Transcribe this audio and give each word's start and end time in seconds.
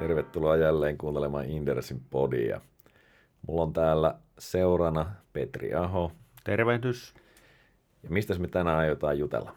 Tervetuloa 0.00 0.56
jälleen 0.56 0.98
kuuntelemaan 0.98 1.44
Indersin 1.44 2.00
podia. 2.10 2.60
Mulla 3.46 3.62
on 3.62 3.72
täällä 3.72 4.14
seurana 4.38 5.10
Petri 5.32 5.74
Aho. 5.74 6.12
Tervehdys. 6.44 7.14
Ja 8.02 8.10
mistä 8.10 8.34
me 8.34 8.48
tänään 8.48 8.78
aiotaan 8.78 9.18
jutella? 9.18 9.54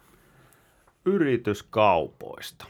Yrityskaupoista. 1.05 2.65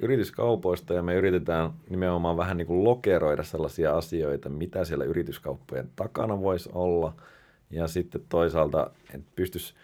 Yrityskaupoista 0.00 0.94
ja 0.94 1.02
me 1.02 1.14
yritetään 1.14 1.70
nimenomaan 1.90 2.36
vähän 2.36 2.56
niin 2.56 2.66
kuin 2.66 2.84
lokeroida 2.84 3.42
sellaisia 3.42 3.96
asioita, 3.96 4.48
mitä 4.48 4.84
siellä 4.84 5.04
yrityskauppojen 5.04 5.90
takana 5.96 6.40
voisi 6.40 6.70
olla. 6.72 7.12
Ja 7.70 7.88
sitten 7.88 8.24
toisaalta, 8.28 8.90
että 9.14 9.30
pystyisi 9.36 9.74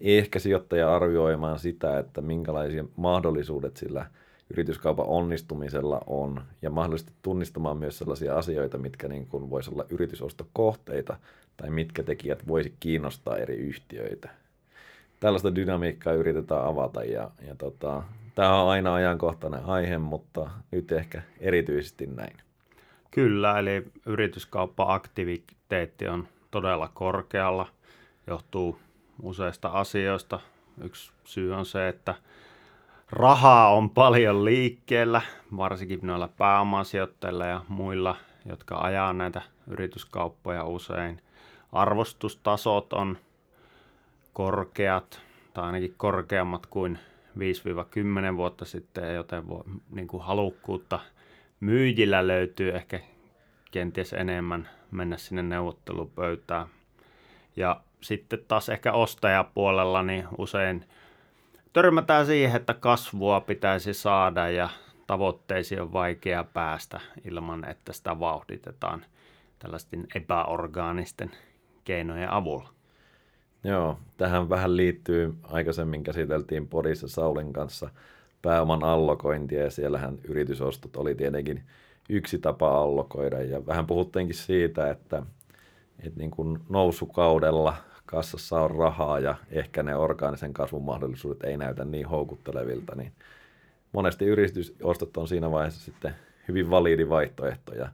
ehkä 0.00 0.38
sijoittaja 0.38 0.94
arvioimaan 0.94 1.58
sitä, 1.58 1.98
että 1.98 2.20
minkälaisia 2.20 2.84
mahdollisuudet 2.96 3.76
sillä– 3.76 4.06
yrityskaupan 4.52 5.06
onnistumisella 5.06 6.00
on 6.06 6.42
ja 6.62 6.70
mahdollisesti 6.70 7.12
tunnistamaan 7.22 7.76
myös 7.76 7.98
sellaisia 7.98 8.38
asioita, 8.38 8.78
mitkä 8.78 9.08
niin 9.08 9.26
kuin 9.26 9.50
voisi 9.50 9.70
olla 9.70 9.84
yritysostokohteita 9.90 11.16
tai 11.56 11.70
mitkä 11.70 12.02
tekijät 12.02 12.48
voisi 12.48 12.74
kiinnostaa 12.80 13.36
eri 13.36 13.56
yhtiöitä. 13.56 14.28
Tällaista 15.20 15.54
dynamiikkaa 15.54 16.12
yritetään 16.12 16.64
avata 16.64 17.04
ja, 17.04 17.30
ja 17.46 17.54
tota, 17.54 18.02
tämä 18.34 18.62
on 18.62 18.70
aina 18.70 18.94
ajankohtainen 18.94 19.64
aihe, 19.64 19.98
mutta 19.98 20.50
nyt 20.70 20.92
ehkä 20.92 21.22
erityisesti 21.40 22.06
näin. 22.06 22.36
Kyllä, 23.10 23.58
eli 23.58 23.84
yrityskauppa-aktiviteetti 24.06 26.08
on 26.08 26.28
todella 26.50 26.90
korkealla, 26.94 27.68
johtuu 28.26 28.78
useista 29.22 29.68
asioista. 29.68 30.40
Yksi 30.84 31.12
syy 31.24 31.54
on 31.54 31.66
se, 31.66 31.88
että– 31.88 32.14
rahaa 33.12 33.74
on 33.74 33.90
paljon 33.90 34.44
liikkeellä, 34.44 35.22
varsinkin 35.56 36.00
noilla 36.02 36.28
pääomasijoittajilla 36.28 37.46
ja 37.46 37.60
muilla, 37.68 38.16
jotka 38.46 38.78
ajaa 38.78 39.12
näitä 39.12 39.42
yrityskauppoja 39.66 40.64
usein. 40.64 41.20
Arvostustasot 41.72 42.92
on 42.92 43.18
korkeat, 44.32 45.20
tai 45.54 45.64
ainakin 45.64 45.94
korkeammat 45.96 46.66
kuin 46.66 46.98
5-10 47.38 48.36
vuotta 48.36 48.64
sitten, 48.64 49.14
joten 49.14 49.48
voi, 49.48 49.62
niin 49.90 50.08
kuin 50.08 50.22
halukkuutta 50.22 51.00
myyjillä 51.60 52.26
löytyy 52.26 52.70
ehkä 52.74 53.00
kenties 53.70 54.12
enemmän 54.12 54.68
mennä 54.90 55.16
sinne 55.16 55.42
neuvottelupöytään. 55.42 56.66
Ja 57.56 57.80
sitten 58.00 58.38
taas 58.48 58.68
ehkä 58.68 58.92
ostajapuolella, 58.92 60.02
niin 60.02 60.28
usein– 60.38 60.84
törmätään 61.72 62.26
siihen, 62.26 62.56
että 62.56 62.74
kasvua 62.74 63.40
pitäisi 63.40 63.94
saada 63.94 64.50
ja 64.50 64.68
tavoitteisiin 65.06 65.82
on 65.82 65.92
vaikea 65.92 66.44
päästä 66.44 67.00
ilman, 67.24 67.68
että 67.68 67.92
sitä 67.92 68.20
vauhditetaan 68.20 69.04
tällaisten 69.58 70.06
epäorgaanisten 70.14 71.30
keinojen 71.84 72.30
avulla. 72.30 72.68
Joo, 73.64 73.98
tähän 74.16 74.48
vähän 74.48 74.76
liittyy, 74.76 75.34
aikaisemmin 75.42 76.02
käsiteltiin 76.02 76.68
Podissa 76.68 77.08
Saulen 77.08 77.52
kanssa 77.52 77.90
pääoman 78.42 78.84
allokointia 78.84 79.62
ja 79.62 79.70
siellähän 79.70 80.18
yritysostot 80.28 80.96
oli 80.96 81.14
tietenkin 81.14 81.62
yksi 82.08 82.38
tapa 82.38 82.82
allokoida 82.82 83.42
ja 83.42 83.66
vähän 83.66 83.86
puhuttiinkin 83.86 84.36
siitä, 84.36 84.90
että, 84.90 85.22
että 85.98 86.18
niin 86.18 86.30
kuin 86.30 86.58
nousukaudella– 86.68 87.76
kassassa 88.12 88.60
on 88.60 88.70
rahaa 88.70 89.18
ja 89.18 89.34
ehkä 89.50 89.82
ne 89.82 89.96
orgaanisen 89.96 90.52
kasvun 90.52 90.84
mahdollisuudet 90.84 91.42
ei 91.44 91.56
näytä 91.56 91.84
niin 91.84 92.06
houkuttelevilta, 92.06 92.94
niin 92.94 93.12
monesti 93.92 94.24
yritysostot 94.24 95.16
on 95.16 95.28
siinä 95.28 95.50
vaiheessa 95.50 95.84
sitten 95.84 96.14
hyvin 96.48 96.70
validi 96.70 97.08
vaihtoehto 97.08 97.74
ja 97.74 97.88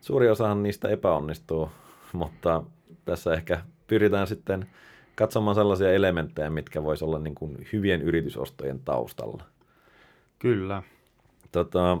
suuri 0.00 0.30
osa 0.30 0.54
niistä 0.54 0.88
epäonnistuu, 0.88 1.70
mutta 2.12 2.62
tässä 3.04 3.34
ehkä 3.34 3.60
pyritään 3.86 4.26
sitten 4.26 4.66
katsomaan 5.14 5.54
sellaisia 5.54 5.92
elementtejä, 5.92 6.50
mitkä 6.50 6.82
voisi 6.82 7.04
olla 7.04 7.18
niin 7.18 7.34
kuin 7.34 7.66
hyvien 7.72 8.02
yritysostojen 8.02 8.80
taustalla. 8.80 9.44
Kyllä. 10.38 10.82
Tota, 11.52 11.98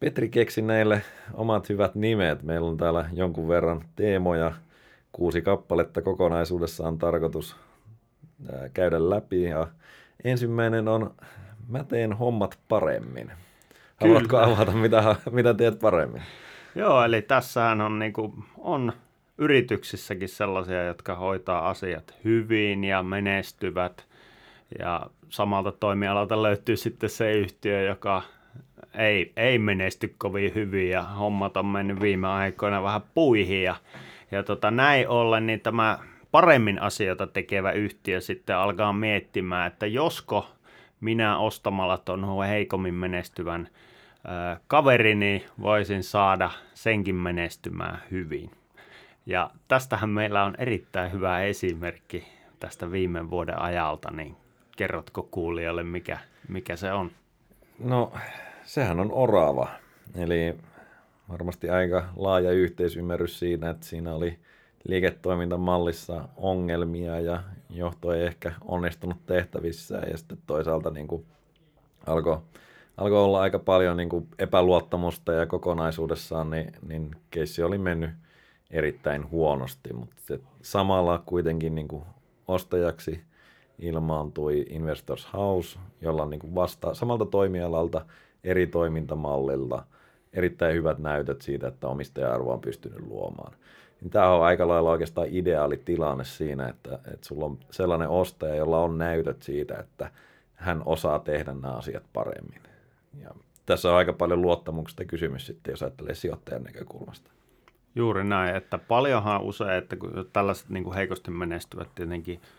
Petri 0.00 0.28
keksi 0.28 0.62
näille 0.62 1.02
omat 1.34 1.68
hyvät 1.68 1.94
nimet. 1.94 2.42
Meillä 2.42 2.68
on 2.68 2.76
täällä 2.76 3.10
jonkun 3.12 3.48
verran 3.48 3.84
teemoja 3.96 4.52
kuusi 5.14 5.42
kappaletta 5.42 6.02
kokonaisuudessaan 6.02 6.98
tarkoitus 6.98 7.56
käydä 8.72 9.10
läpi. 9.10 9.42
Ja 9.42 9.66
ensimmäinen 10.24 10.88
on 10.88 11.14
Mä 11.68 11.84
teen 11.84 12.12
hommat 12.12 12.58
paremmin. 12.68 13.32
Haluatko 14.00 14.28
Kyllä. 14.28 14.44
avata, 14.44 14.72
mitä, 14.72 15.16
mitä 15.30 15.54
teet 15.54 15.78
paremmin? 15.78 16.22
Joo, 16.74 17.04
eli 17.04 17.22
tässähän 17.22 17.80
on, 17.80 17.98
niin 17.98 18.12
kuin, 18.12 18.32
on 18.58 18.92
yrityksissäkin 19.38 20.28
sellaisia, 20.28 20.84
jotka 20.84 21.16
hoitaa 21.16 21.68
asiat 21.68 22.14
hyvin 22.24 22.84
ja 22.84 23.02
menestyvät. 23.02 24.06
Ja 24.78 25.06
samalta 25.28 25.72
toimialalta 25.72 26.42
löytyy 26.42 26.76
sitten 26.76 27.10
se 27.10 27.32
yhtiö, 27.32 27.82
joka 27.82 28.22
ei, 28.94 29.32
ei 29.36 29.58
menesty 29.58 30.14
kovin 30.18 30.54
hyvin 30.54 30.90
ja 30.90 31.02
hommat 31.02 31.56
on 31.56 31.66
mennyt 31.66 32.00
viime 32.00 32.28
aikoina 32.28 32.82
vähän 32.82 33.02
puihin 33.14 33.62
ja 33.62 33.76
ja 34.34 34.42
tota, 34.42 34.70
näin 34.70 35.08
ollen 35.08 35.46
niin 35.46 35.60
tämä 35.60 35.98
paremmin 36.30 36.82
asioita 36.82 37.26
tekevä 37.26 37.72
yhtiö 37.72 38.20
sitten 38.20 38.56
alkaa 38.56 38.92
miettimään, 38.92 39.66
että 39.66 39.86
josko 39.86 40.50
minä 41.00 41.38
ostamalla 41.38 41.98
tuon 41.98 42.46
heikommin 42.48 42.94
menestyvän 42.94 43.68
ö, 43.68 44.60
kaverini 44.66 45.46
voisin 45.60 46.02
saada 46.02 46.50
senkin 46.74 47.14
menestymään 47.14 48.02
hyvin. 48.10 48.50
Ja 49.26 49.50
tästähän 49.68 50.10
meillä 50.10 50.44
on 50.44 50.54
erittäin 50.58 51.12
hyvä 51.12 51.40
esimerkki 51.42 52.26
tästä 52.60 52.90
viime 52.92 53.30
vuoden 53.30 53.62
ajalta, 53.62 54.10
niin 54.10 54.36
kerrotko 54.76 55.28
kuulijalle, 55.30 55.82
mikä, 55.82 56.18
mikä 56.48 56.76
se 56.76 56.92
on? 56.92 57.10
No, 57.78 58.12
sehän 58.62 59.00
on 59.00 59.12
orava. 59.12 59.68
Eli 60.16 60.56
varmasti 61.28 61.70
aika 61.70 62.04
laaja 62.16 62.50
yhteisymmärrys 62.50 63.38
siinä, 63.38 63.70
että 63.70 63.86
siinä 63.86 64.14
oli 64.14 64.38
liiketoimintamallissa 64.84 66.28
ongelmia 66.36 67.20
ja 67.20 67.42
johto 67.70 68.12
ei 68.12 68.22
ehkä 68.26 68.52
onnistunut 68.64 69.26
tehtävissä. 69.26 70.02
Ja 70.10 70.16
sitten 70.16 70.38
toisaalta 70.46 70.90
niin 70.90 71.08
kuin 71.08 71.24
alkoi 72.06 72.38
alkoi 72.96 73.18
olla 73.18 73.40
aika 73.40 73.58
paljon 73.58 73.96
niin 73.96 74.08
kuin 74.08 74.28
epäluottamusta 74.38 75.32
ja 75.32 75.46
kokonaisuudessaan 75.46 76.50
niin, 76.50 76.72
niin 76.88 77.10
keissi 77.30 77.62
oli 77.62 77.78
mennyt 77.78 78.10
erittäin 78.70 79.30
huonosti, 79.30 79.92
mutta 79.92 80.16
se 80.18 80.40
samalla 80.62 81.22
kuitenkin 81.26 81.74
niin 81.74 81.88
kuin 81.88 82.04
ostajaksi 82.48 83.20
ilmaantui 83.78 84.66
Investors 84.68 85.28
House, 85.32 85.78
jolla 86.00 86.26
niin 86.26 86.40
kuin 86.40 86.54
vastaa 86.54 86.94
samalta 86.94 87.26
toimialalta 87.26 88.06
eri 88.44 88.66
toimintamallilta– 88.66 89.82
erittäin 90.34 90.74
hyvät 90.74 90.98
näytöt 90.98 91.42
siitä, 91.42 91.68
että 91.68 91.88
omistaja-arvo 91.88 92.52
on 92.52 92.60
pystynyt 92.60 93.06
luomaan. 93.06 93.52
Niin 94.00 94.10
tämä 94.10 94.30
on 94.30 94.44
aika 94.44 94.68
lailla 94.68 94.90
oikeastaan 94.90 95.28
ideaali 95.30 95.76
tilanne 95.76 96.24
siinä, 96.24 96.68
että, 96.68 96.94
että 96.94 97.26
sulla 97.26 97.44
on 97.44 97.58
sellainen 97.70 98.08
ostaja, 98.08 98.54
jolla 98.54 98.80
on 98.80 98.98
näytöt 98.98 99.42
siitä, 99.42 99.78
että 99.78 100.10
hän 100.54 100.82
osaa 100.86 101.18
tehdä 101.18 101.54
nämä 101.54 101.74
asiat 101.74 102.04
paremmin. 102.12 102.60
Ja 103.22 103.30
tässä 103.66 103.90
on 103.90 103.96
aika 103.96 104.12
paljon 104.12 104.42
luottamuksesta 104.42 105.04
kysymys 105.04 105.46
sitten, 105.46 105.72
jos 105.72 105.82
ajattelee 105.82 106.14
sijoittajan 106.14 106.62
näkökulmasta. 106.62 107.30
Juuri 107.94 108.24
näin, 108.24 108.56
että 108.56 108.78
paljonhan 108.78 109.42
usein, 109.42 109.70
että 109.70 109.96
kun 109.96 110.28
tällaiset 110.32 110.68
niin 110.68 110.84
kuin 110.84 110.94
heikosti 110.94 111.30
menestyvät 111.30 111.88
tietenkin– 111.94 112.40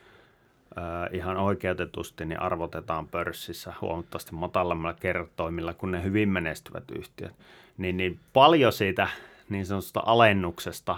ihan 1.11 1.37
oikeutetusti 1.37 2.25
niin 2.25 2.39
arvotetaan 2.39 3.07
pörssissä 3.07 3.73
huomattavasti 3.81 4.35
matalammilla 4.35 4.93
kertoimilla 4.93 5.73
kuin 5.73 5.91
ne 5.91 6.03
hyvin 6.03 6.29
menestyvät 6.29 6.83
yhtiöt, 6.91 7.35
niin, 7.77 7.97
niin 7.97 8.19
paljon 8.33 8.73
siitä 8.73 9.07
niin 9.49 9.65
sanotusta 9.65 10.03
alennuksesta 10.05 10.97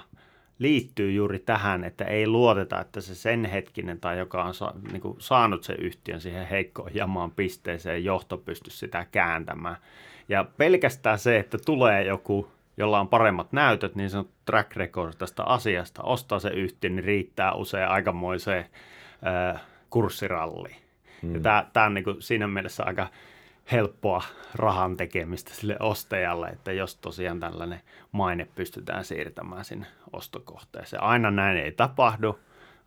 liittyy 0.60 1.12
juuri 1.12 1.40
tähän, 1.40 1.84
että 1.84 2.06
ei 2.06 2.28
luoteta, 2.28 2.82
että 2.82 3.02
se 3.02 3.16
sen 3.16 3.46
hetkinen 3.46 4.00
tai 4.00 4.18
joka 4.18 4.44
on 4.44 4.54
sa, 4.54 4.74
niin 4.92 5.02
kuin 5.02 5.16
saanut 5.20 5.64
sen 5.64 5.76
yhtiön 5.80 6.22
siihen 6.22 6.48
heikkoon 6.48 6.92
jamaan 6.94 7.32
pisteeseen, 7.32 8.04
johto 8.04 8.38
pysty 8.38 8.70
sitä 8.70 9.06
kääntämään. 9.12 9.78
Ja 10.30 10.46
pelkästään 10.58 11.20
se, 11.20 11.38
että 11.38 11.58
tulee 11.66 12.04
joku, 12.04 12.52
jolla 12.78 13.00
on 13.00 13.08
paremmat 13.08 13.52
näytöt, 13.52 13.96
niin 13.96 14.10
se 14.10 14.18
on 14.18 14.30
track 14.46 14.76
record 14.76 15.14
tästä 15.18 15.44
asiasta, 15.44 16.04
ostaa 16.04 16.40
se 16.40 16.50
yhtiö, 16.50 16.90
niin 16.90 17.04
riittää 17.04 17.54
usein 17.54 17.88
aikamoiseen 17.88 18.66
kurssiralli. 19.90 20.76
Mm. 21.22 21.42
Tämä, 21.42 21.66
tämä 21.74 21.86
on 21.86 21.94
niin 21.94 22.04
kuin 22.04 22.22
siinä 22.22 22.48
mielessä 22.48 22.84
aika 22.84 23.08
helppoa 23.72 24.24
rahan 24.56 24.98
tekemistä 24.98 25.54
sille 25.54 25.78
ostajalle, 25.80 26.48
että 26.48 26.72
jos 26.72 26.96
tosiaan 26.96 27.40
tällainen 27.40 27.82
maine 28.12 28.48
pystytään 28.56 29.06
siirtämään 29.06 29.66
sinne 29.66 29.86
ostokohteeseen. 30.14 31.04
Aina 31.04 31.32
näin 31.32 31.58
ei 31.58 31.72
tapahdu, 31.72 32.40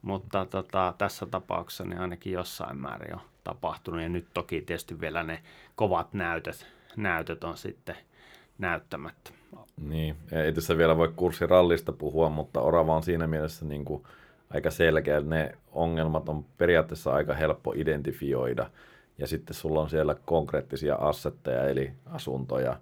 mutta 0.02 0.46
tota, 0.46 0.94
tässä 0.98 1.26
tapauksessa 1.26 1.84
niin 1.84 2.00
ainakin 2.00 2.32
jossain 2.32 2.78
määrin 2.78 3.14
on 3.14 3.20
tapahtunut. 3.44 4.02
Ja 4.02 4.08
nyt 4.08 4.26
toki 4.34 4.60
tietysti 4.60 5.00
vielä 5.00 5.22
ne 5.22 5.42
kovat 5.76 6.14
näytöt, 6.14 6.66
näytöt 6.96 7.44
on 7.44 7.56
sitten 7.56 7.96
näyttämättä. 8.58 9.30
Niin, 9.76 10.16
ei 10.32 10.52
tässä 10.52 10.78
vielä 10.78 10.96
voi 10.96 11.12
kurssirallista 11.16 11.92
puhua, 11.92 12.30
mutta 12.30 12.60
Orava 12.60 12.96
on 12.96 13.02
siinä 13.02 13.26
mielessä 13.26 13.64
niin 13.64 13.84
kuin 13.84 14.02
aika 14.50 14.70
selkeä. 14.70 15.20
Ne 15.20 15.58
ongelmat 15.72 16.28
on 16.28 16.44
periaatteessa 16.58 17.12
aika 17.12 17.34
helppo 17.34 17.72
identifioida. 17.76 18.70
Ja 19.20 19.26
sitten 19.26 19.54
sulla 19.54 19.80
on 19.80 19.90
siellä 19.90 20.16
konkreettisia 20.24 20.94
assetteja, 20.94 21.64
eli 21.64 21.92
asuntoja, 22.06 22.76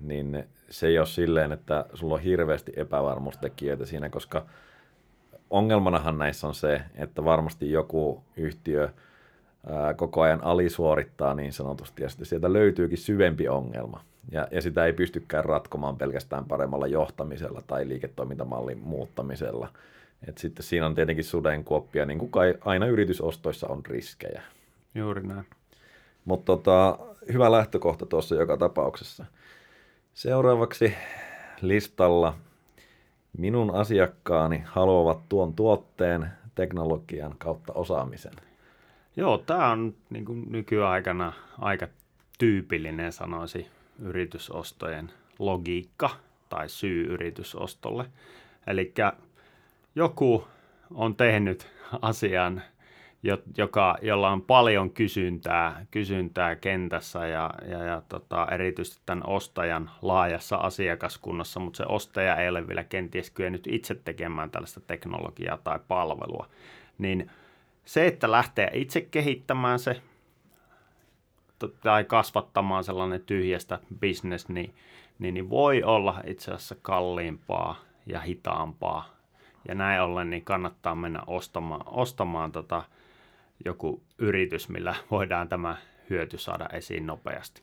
niin 0.00 0.44
se 0.70 0.86
ei 0.86 0.98
ole 0.98 1.06
silleen, 1.06 1.52
että 1.52 1.86
sulla 1.94 2.14
on 2.14 2.20
hirveästi 2.20 2.72
epävarmuustekijöitä 2.76 3.86
siinä, 3.86 4.08
koska 4.08 4.46
ongelmanahan 5.50 6.18
näissä 6.18 6.46
on 6.46 6.54
se, 6.54 6.82
että 6.94 7.24
varmasti 7.24 7.70
joku 7.70 8.22
yhtiö 8.36 8.88
koko 9.96 10.22
ajan 10.22 10.44
alisuorittaa 10.44 11.34
niin 11.34 11.52
sanotusti, 11.52 12.02
ja 12.02 12.08
sitten 12.08 12.26
sieltä 12.26 12.52
löytyykin 12.52 12.98
syvempi 12.98 13.48
ongelma. 13.48 14.04
Ja, 14.30 14.48
ja 14.50 14.62
sitä 14.62 14.84
ei 14.84 14.92
pystykään 14.92 15.44
ratkomaan 15.44 15.96
pelkästään 15.96 16.44
paremmalla 16.44 16.86
johtamisella 16.86 17.62
tai 17.66 17.88
liiketoimintamallin 17.88 18.78
muuttamisella. 18.78 19.68
Et 20.28 20.38
sitten 20.38 20.62
siinä 20.62 20.86
on 20.86 20.94
tietenkin 20.94 21.24
sudenkuoppia, 21.24 22.06
niin 22.06 22.18
kuin 22.18 22.30
kai 22.30 22.54
aina 22.60 22.86
yritysostoissa 22.86 23.68
on 23.68 23.86
riskejä. 23.86 24.42
Juuri 24.94 25.22
näin. 25.22 25.46
Mutta 26.26 26.44
tota, 26.44 26.98
hyvä 27.32 27.52
lähtökohta 27.52 28.06
tuossa 28.06 28.34
joka 28.34 28.56
tapauksessa. 28.56 29.24
Seuraavaksi 30.14 30.94
listalla 31.60 32.34
minun 33.38 33.74
asiakkaani 33.74 34.62
haluavat 34.66 35.28
tuon 35.28 35.54
tuotteen, 35.54 36.30
teknologian 36.54 37.34
kautta 37.38 37.72
osaamisen. 37.72 38.32
Joo, 39.16 39.38
tämä 39.38 39.70
on 39.70 39.94
niin 40.10 40.24
kuin 40.24 40.52
nykyaikana 40.52 41.32
aika 41.58 41.88
tyypillinen, 42.38 43.12
sanoisi, 43.12 43.66
yritysostojen 43.98 45.10
logiikka 45.38 46.10
tai 46.48 46.68
syy 46.68 47.04
yritysostolle. 47.04 48.06
Eli 48.66 48.94
joku 49.94 50.48
on 50.94 51.16
tehnyt 51.16 51.68
asian 52.02 52.62
joka, 53.56 53.98
jolla 54.02 54.30
on 54.30 54.42
paljon 54.42 54.90
kysyntää, 54.90 55.86
kysyntää 55.90 56.56
kentässä 56.56 57.26
ja, 57.26 57.50
ja, 57.68 57.84
ja 57.84 58.02
tota, 58.08 58.46
erityisesti 58.50 59.02
tämän 59.06 59.26
ostajan 59.26 59.90
laajassa 60.02 60.56
asiakaskunnassa, 60.56 61.60
mutta 61.60 61.76
se 61.76 61.84
ostaja 61.88 62.36
ei 62.36 62.48
ole 62.48 62.68
vielä 62.68 62.84
kenties 62.84 63.30
kyennyt 63.30 63.66
itse 63.66 63.94
tekemään 63.94 64.50
tällaista 64.50 64.80
teknologiaa 64.80 65.58
tai 65.58 65.78
palvelua. 65.88 66.48
Niin 66.98 67.30
se, 67.84 68.06
että 68.06 68.30
lähtee 68.30 68.70
itse 68.72 69.00
kehittämään 69.00 69.78
se 69.78 70.02
tai 71.82 72.04
kasvattamaan 72.04 72.84
sellainen 72.84 73.20
tyhjästä 73.20 73.78
business, 74.00 74.48
niin, 74.48 74.74
niin, 75.18 75.34
niin 75.34 75.50
voi 75.50 75.82
olla 75.82 76.20
itse 76.26 76.52
asiassa 76.52 76.76
kalliimpaa 76.82 77.80
ja 78.06 78.20
hitaampaa. 78.20 79.08
Ja 79.68 79.74
näin 79.74 80.02
ollen 80.02 80.30
niin 80.30 80.44
kannattaa 80.44 80.94
mennä 80.94 81.20
ostamaan, 81.26 81.82
ostamaan 81.86 82.52
tota, 82.52 82.82
joku 83.64 84.02
yritys, 84.18 84.68
millä 84.68 84.94
voidaan 85.10 85.48
tämä 85.48 85.76
hyöty 86.10 86.38
saada 86.38 86.68
esiin 86.72 87.06
nopeasti. 87.06 87.62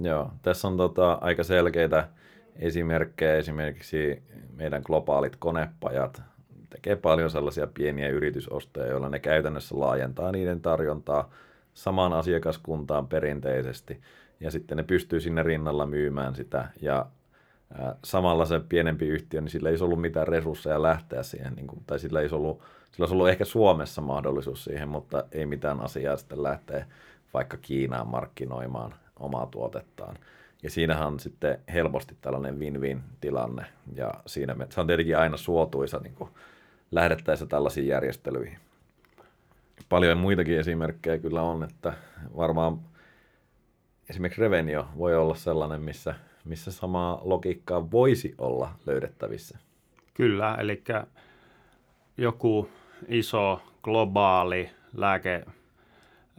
Joo, 0.00 0.30
tässä 0.42 0.68
on 0.68 0.76
tota, 0.76 1.12
aika 1.12 1.42
selkeitä 1.42 2.08
esimerkkejä. 2.56 3.36
Esimerkiksi 3.36 4.22
meidän 4.56 4.82
globaalit 4.84 5.36
konepajat 5.36 6.22
tekee 6.70 6.96
paljon 6.96 7.30
sellaisia 7.30 7.66
pieniä 7.66 8.08
yritysostoja, 8.08 8.86
joilla 8.86 9.08
ne 9.08 9.18
käytännössä 9.18 9.80
laajentaa 9.80 10.32
niiden 10.32 10.60
tarjontaa 10.60 11.30
samaan 11.74 12.12
asiakaskuntaan 12.12 13.08
perinteisesti. 13.08 14.00
Ja 14.40 14.50
sitten 14.50 14.76
ne 14.76 14.82
pystyy 14.82 15.20
sinne 15.20 15.42
rinnalla 15.42 15.86
myymään 15.86 16.34
sitä. 16.34 16.68
Ja 16.80 17.06
samalla 18.04 18.44
se 18.44 18.60
pienempi 18.68 19.08
yhtiö, 19.08 19.40
niin 19.40 19.50
sillä 19.50 19.70
ei 19.70 19.76
ollut 19.80 20.00
mitään 20.00 20.28
resursseja 20.28 20.82
lähteä 20.82 21.22
siihen, 21.22 21.54
niin 21.54 21.66
kuin, 21.66 21.82
tai 21.86 21.98
sillä 21.98 22.20
ei 22.20 22.28
ollut 22.32 22.62
sillä 22.92 23.04
olisi 23.04 23.14
ollut 23.14 23.28
ehkä 23.28 23.44
Suomessa 23.44 24.02
mahdollisuus 24.02 24.64
siihen, 24.64 24.88
mutta 24.88 25.24
ei 25.32 25.46
mitään 25.46 25.80
asiaa 25.80 26.16
sitten 26.16 26.42
lähteä 26.42 26.86
vaikka 27.34 27.56
Kiinaan 27.56 28.08
markkinoimaan 28.08 28.94
omaa 29.18 29.46
tuotettaan. 29.46 30.18
Ja 30.62 30.70
siinähän 30.70 31.06
on 31.06 31.20
sitten 31.20 31.58
helposti 31.72 32.16
tällainen 32.20 32.58
win-win 32.58 33.00
tilanne, 33.20 33.66
ja 33.94 34.14
siinä 34.26 34.56
se 34.68 34.80
on 34.80 34.86
tietenkin 34.86 35.18
aina 35.18 35.36
suotuisa 35.36 35.98
niin 35.98 36.14
kuin 36.14 36.30
lähdettäessä 36.90 37.46
tällaisiin 37.46 37.86
järjestelyihin. 37.86 38.58
Paljon 39.88 40.18
muitakin 40.18 40.58
esimerkkejä 40.58 41.18
kyllä 41.18 41.42
on, 41.42 41.62
että 41.62 41.92
varmaan 42.36 42.78
esimerkiksi 44.10 44.40
Revenio 44.40 44.88
voi 44.98 45.16
olla 45.16 45.34
sellainen, 45.34 45.80
missä, 45.80 46.14
missä 46.46 46.72
samaa 46.72 47.20
logiikkaa 47.24 47.90
voisi 47.90 48.34
olla 48.38 48.72
löydettävissä. 48.86 49.58
Kyllä, 50.14 50.54
eli 50.54 50.82
joku 52.18 52.68
iso 53.08 53.62
globaali 53.82 54.70
lääke, 54.96 55.44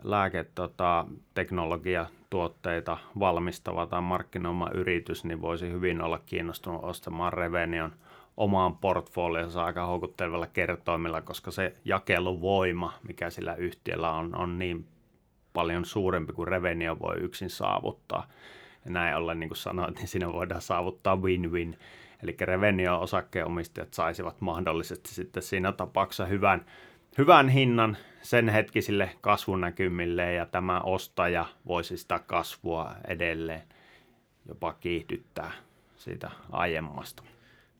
lääke 0.03 0.45
tota, 0.55 1.05
teknologiatuotteita 1.33 2.97
valmistava 3.19 3.85
tai 3.85 4.01
markkinoima 4.01 4.69
yritys, 4.73 5.25
niin 5.25 5.41
voisi 5.41 5.71
hyvin 5.71 6.01
olla 6.01 6.19
kiinnostunut 6.25 6.83
ostamaan 6.83 7.33
Revenion 7.33 7.93
omaan 8.37 8.77
portfolionsa 8.77 9.63
aika 9.63 9.85
houkuttelevalla 9.85 10.47
kertoimilla, 10.47 11.21
koska 11.21 11.51
se 11.51 11.75
jakeluvoima, 11.85 12.93
mikä 13.07 13.29
sillä 13.29 13.55
yhtiöllä 13.55 14.11
on, 14.11 14.35
on 14.35 14.59
niin 14.59 14.87
paljon 15.53 15.85
suurempi 15.85 16.33
kuin 16.33 16.47
Revenio 16.47 16.99
voi 16.99 17.15
yksin 17.17 17.49
saavuttaa. 17.49 18.27
Ja 18.85 18.91
näin 18.91 19.15
ollen, 19.15 19.39
niin 19.39 19.49
kuin 19.49 19.57
sanoit, 19.57 19.95
niin 19.95 20.07
siinä 20.07 20.33
voidaan 20.33 20.61
saavuttaa 20.61 21.15
win-win 21.15 21.77
Eli 22.23 22.35
Revenio-osakkeenomistajat 22.41 23.93
saisivat 23.93 24.41
mahdollisesti 24.41 25.09
sitten 25.09 25.43
siinä 25.43 25.71
tapauksessa 25.71 26.25
hyvän, 26.25 26.65
hyvän 27.17 27.49
hinnan 27.49 27.97
sen 28.21 28.49
hetkisille 28.49 29.09
kasvunäkymille 29.21 30.33
ja 30.33 30.45
tämä 30.45 30.79
ostaja 30.79 31.45
voisi 31.67 31.97
sitä 31.97 32.19
kasvua 32.19 32.95
edelleen 33.07 33.63
jopa 34.47 34.73
kiihdyttää 34.73 35.51
siitä 35.95 36.31
aiemmasta. 36.51 37.23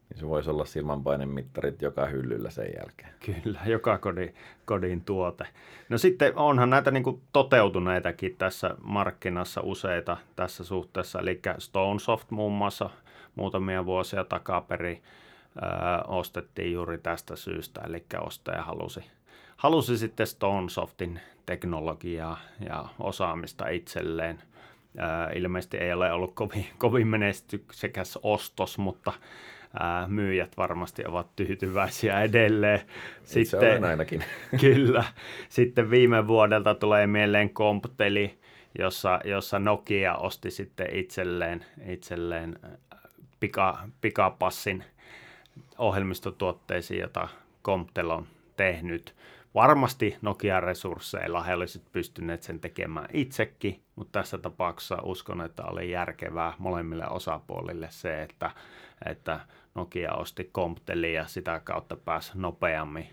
Niin 0.10 0.20
se 0.20 0.28
voisi 0.28 0.50
olla 0.50 0.66
silmanpainemittarit 0.66 1.82
joka 1.82 2.06
hyllyllä 2.06 2.50
sen 2.50 2.70
jälkeen. 2.80 3.10
Kyllä, 3.26 3.60
joka 3.66 3.98
kodin, 3.98 4.36
kodin 4.66 5.02
tuote. 5.02 5.48
No 5.90 5.98
sitten 5.98 6.38
onhan 6.38 6.70
näitä 6.70 6.92
niin 6.92 7.04
kuin 7.04 7.22
toteutuneitakin 7.34 8.36
tässä 8.38 8.76
markkinassa 8.84 9.62
useita 9.62 10.18
tässä 10.36 10.64
suhteessa, 10.64 11.20
eli 11.20 11.40
Stonesoft 11.58 12.32
muun 12.32 12.54
muassa– 12.54 12.90
muutamia 13.38 13.86
vuosia 13.86 14.24
takaperi 14.24 15.02
ö, 15.56 15.60
ostettiin 16.08 16.74
juuri 16.74 16.98
tästä 16.98 17.36
syystä, 17.36 17.82
eli 17.82 18.06
ostaja 18.20 18.64
halusi, 18.64 19.04
halusi 19.58 19.98
sitten 19.98 20.28
Stonesoftin 20.28 21.20
teknologiaa 21.46 22.40
ja 22.70 22.86
osaamista 23.00 23.68
itselleen. 23.68 24.44
Ilmeisesti 25.36 25.78
ei 25.78 25.94
ole 25.94 26.12
ollut 26.12 26.34
kovin, 26.34 26.66
kovin 26.78 27.08
menestyksekäs 27.08 28.20
ostos, 28.24 28.78
mutta 28.78 29.14
ää, 29.80 30.08
myyjät 30.08 30.58
varmasti 30.58 31.04
ovat 31.08 31.36
tyytyväisiä 31.36 32.22
edelleen. 32.22 32.82
Sitten, 33.24 33.84
ainakin. 33.84 34.24
kyllä. 34.62 35.04
Sitten 35.50 35.90
viime 35.90 36.28
vuodelta 36.28 36.76
tulee 36.76 37.08
mieleen 37.08 37.50
Compteli, 37.50 38.40
jossa, 38.80 39.20
jossa 39.26 39.60
Nokia 39.60 40.16
osti 40.16 40.52
sitten 40.52 40.96
itselleen, 40.96 41.66
itselleen 41.88 42.60
pika, 43.40 43.80
pikapassin 44.02 44.84
ohjelmistotuotteisiin, 45.78 47.00
jota 47.00 47.28
Comptel 47.64 48.10
on 48.10 48.28
tehnyt. 48.58 49.16
Varmasti 49.56 50.18
Nokia-resursseilla 50.22 51.44
he 51.44 51.54
olisivat 51.54 51.92
pystyneet 51.92 52.44
sen 52.44 52.60
tekemään 52.60 53.10
itsekin, 53.14 53.82
mutta 53.96 54.20
tässä 54.20 54.38
tapauksessa 54.38 54.98
uskon, 55.04 55.42
että 55.42 55.64
oli 55.64 55.92
järkevää 55.92 56.54
molemmille 56.58 57.08
osapuolille 57.10 57.88
se, 57.92 58.22
että, 58.24 58.52
että 59.06 59.40
Nokia 59.78 60.14
osti 60.14 60.50
Comptelin 60.54 61.14
ja 61.14 61.26
sitä 61.26 61.62
kautta 61.64 61.96
pääsi 61.96 62.32
nopeammin 62.36 63.08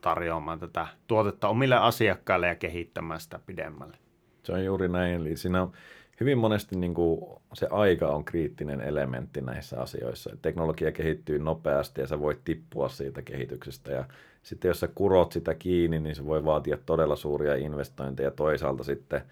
tarjoamaan 0.00 0.58
tätä 0.58 0.86
tuotetta 1.06 1.48
omille 1.48 1.76
asiakkaille 1.76 2.46
ja 2.48 2.54
kehittämään 2.54 3.20
sitä 3.20 3.40
pidemmälle. 3.46 3.96
Se 4.42 4.52
on 4.52 4.64
juuri 4.64 4.88
näin. 4.88 5.14
Eli 5.14 5.36
siinä 5.36 5.62
on 5.62 5.72
hyvin 6.20 6.38
monesti 6.38 6.76
niin 6.76 6.94
kuin 6.94 7.40
se 7.52 7.66
aika 7.70 8.08
on 8.08 8.24
kriittinen 8.24 8.80
elementti 8.80 9.40
näissä 9.40 9.80
asioissa. 9.80 10.36
Teknologia 10.42 10.92
kehittyy 10.92 11.38
nopeasti 11.38 12.00
ja 12.00 12.06
sä 12.06 12.20
voit 12.20 12.44
tippua 12.44 12.88
siitä 12.88 13.22
kehityksestä 13.22 13.92
ja 13.92 14.04
sitten 14.42 14.68
jos 14.68 14.80
sä 14.80 14.88
kurot 14.94 15.32
sitä 15.32 15.54
kiinni, 15.54 16.00
niin 16.00 16.14
se 16.14 16.26
voi 16.26 16.44
vaatia 16.44 16.78
todella 16.86 17.16
suuria 17.16 17.54
investointeja. 17.54 18.30
Toisaalta 18.30 18.84
sitten 18.84 19.22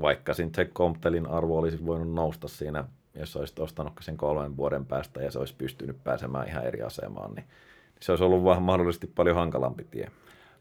vaikka 0.00 0.34
se 0.34 0.44
Comptelin 0.74 1.26
arvo 1.26 1.58
olisi 1.58 1.86
voinut 1.86 2.14
nousta 2.14 2.48
siinä, 2.48 2.84
jos 3.14 3.36
olisit 3.36 3.58
ostanut 3.58 3.92
sen 4.00 4.16
kolmen 4.16 4.56
vuoden 4.56 4.86
päästä 4.86 5.22
ja 5.22 5.30
se 5.30 5.38
olisi 5.38 5.54
pystynyt 5.58 6.04
pääsemään 6.04 6.48
ihan 6.48 6.64
eri 6.64 6.82
asemaan, 6.82 7.34
niin 7.34 7.44
se 8.00 8.12
olisi 8.12 8.24
ollut 8.24 8.44
vähän 8.44 8.62
mahdollisesti 8.62 9.06
paljon 9.06 9.36
hankalampi 9.36 9.84
tie. 9.84 10.10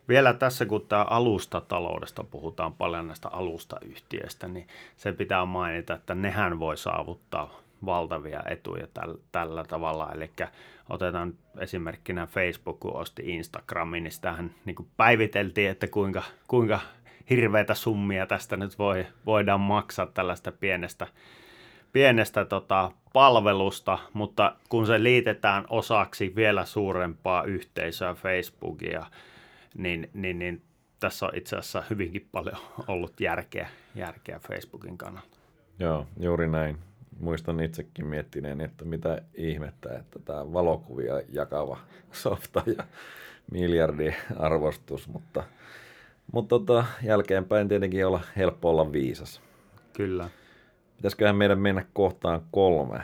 Vielä 0.09 0.33
tässä, 0.33 0.65
kun 0.65 0.85
tämä 0.87 1.03
alustataloudesta 1.09 2.23
puhutaan 2.23 2.73
paljon 2.73 3.07
näistä 3.07 3.29
alustayhtiöistä, 3.29 4.47
niin 4.47 4.67
se 4.97 5.11
pitää 5.11 5.45
mainita, 5.45 5.93
että 5.93 6.15
nehän 6.15 6.59
voi 6.59 6.77
saavuttaa 6.77 7.59
valtavia 7.85 8.43
etuja 8.49 8.87
täl, 8.93 9.15
tällä 9.31 9.63
tavalla. 9.63 10.11
Eli 10.13 10.31
otetaan 10.89 11.33
esimerkkinä 11.59 12.27
Facebook, 12.27 12.79
kun 12.79 12.95
osti 12.95 13.23
Instagramin, 13.25 14.03
niin 14.03 14.11
sitähän 14.11 14.51
niin 14.65 14.75
kuin 14.75 14.89
päiviteltiin, 14.97 15.69
että 15.69 15.87
kuinka, 15.87 16.23
kuinka 16.47 16.79
hirveitä 17.29 17.73
summia 17.73 18.25
tästä 18.25 18.57
nyt 18.57 18.79
voi, 18.79 19.07
voidaan 19.25 19.61
maksaa 19.61 20.05
tällaista 20.05 20.51
pienestä, 20.51 21.07
pienestä 21.93 22.45
tota, 22.45 22.91
palvelusta, 23.13 23.99
mutta 24.13 24.55
kun 24.69 24.87
se 24.87 25.03
liitetään 25.03 25.65
osaksi 25.69 26.33
vielä 26.35 26.65
suurempaa 26.65 27.43
yhteisöä 27.43 28.13
Facebookia, 28.13 29.05
niin, 29.77 30.09
niin, 30.13 30.39
niin 30.39 30.61
tässä 30.99 31.25
on 31.25 31.35
itse 31.35 31.55
asiassa 31.55 31.83
hyvinkin 31.89 32.27
paljon 32.31 32.57
ollut 32.87 33.19
järkeä, 33.19 33.69
järkeä 33.95 34.39
Facebookin 34.39 34.97
kannalta. 34.97 35.37
Joo, 35.79 36.07
juuri 36.19 36.47
näin. 36.47 36.77
Muistan 37.19 37.59
itsekin 37.59 38.07
miettineen, 38.07 38.61
että 38.61 38.85
mitä 38.85 39.21
ihmettä, 39.33 39.97
että 39.97 40.19
tämä 40.19 40.53
valokuvia 40.53 41.21
jakava 41.33 41.77
softa 42.11 42.63
ja 42.77 42.83
miljardi 43.51 44.13
arvostus, 44.37 45.07
mutta, 45.07 45.43
mutta 46.31 46.49
tota, 46.49 46.85
jälkeenpäin 47.03 47.67
tietenkin 47.67 48.05
olla 48.05 48.21
helppo 48.37 48.69
olla 48.69 48.91
viisas. 48.91 49.41
Kyllä. 49.93 50.29
Pitäisiköhän 50.99 51.35
meidän 51.35 51.59
mennä 51.59 51.85
kohtaan 51.93 52.41
kolme? 52.51 52.99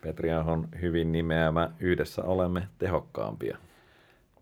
Petri 0.00 0.32
on 0.32 0.68
hyvin 0.80 1.12
nimeämä, 1.12 1.70
yhdessä 1.80 2.22
olemme 2.24 2.68
tehokkaampia. 2.78 3.58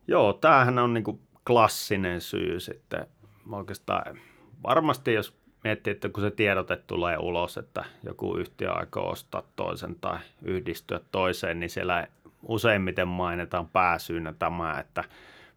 Joo, 0.06 0.32
tämähän 0.32 0.78
on 0.78 0.94
niin 0.94 1.20
klassinen 1.46 2.20
syy 2.20 2.60
sitten 2.60 3.06
oikeastaan. 3.52 4.18
Varmasti 4.62 5.12
jos 5.12 5.36
miettii, 5.64 5.90
että 5.90 6.08
kun 6.08 6.22
se 6.22 6.30
tiedote 6.30 6.76
tulee 6.76 7.18
ulos, 7.18 7.58
että 7.58 7.84
joku 8.02 8.36
yhtiö 8.36 8.72
aikoo 8.72 9.10
ostaa 9.10 9.42
toisen 9.56 9.96
tai 10.00 10.18
yhdistyä 10.42 11.00
toiseen, 11.12 11.60
niin 11.60 11.70
siellä 11.70 12.06
useimmiten 12.42 13.08
mainitaan 13.08 13.68
pääsyynä 13.68 14.34
tämä, 14.38 14.80
että 14.80 15.04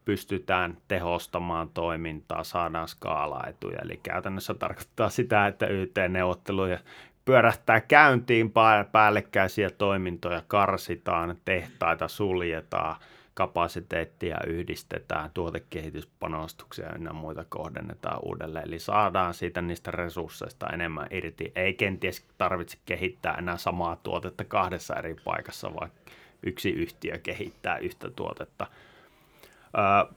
pystytään 0.05 0.77
tehostamaan 0.87 1.69
toimintaa, 1.69 2.43
saadaan 2.43 2.87
skaalaetuja. 2.87 3.79
Eli 3.81 3.99
käytännössä 4.03 4.53
tarkoittaa 4.53 5.09
sitä, 5.09 5.47
että 5.47 5.67
YT-neuvotteluja 5.67 6.79
pyörähtää 7.25 7.81
käyntiin, 7.81 8.51
päällekkäisiä 8.91 9.69
toimintoja 9.69 10.43
karsitaan, 10.47 11.37
tehtaita 11.45 12.07
suljetaan, 12.07 12.95
kapasiteettia 13.33 14.37
yhdistetään, 14.47 15.29
tuotekehityspanostuksia 15.33 16.85
ja 17.03 17.13
muita 17.13 17.45
kohdennetaan 17.49 18.19
uudelleen. 18.25 18.67
Eli 18.67 18.79
saadaan 18.79 19.33
siitä 19.33 19.61
niistä 19.61 19.91
resursseista 19.91 20.67
enemmän 20.73 21.07
irti. 21.11 21.51
Ei 21.55 21.73
kenties 21.73 22.25
tarvitse 22.37 22.77
kehittää 22.85 23.35
enää 23.37 23.57
samaa 23.57 23.95
tuotetta 23.95 24.43
kahdessa 24.43 24.95
eri 24.95 25.15
paikassa, 25.23 25.73
vaan 25.73 25.91
yksi 26.43 26.69
yhtiö 26.69 27.17
kehittää 27.17 27.77
yhtä 27.77 28.09
tuotetta. 28.09 28.67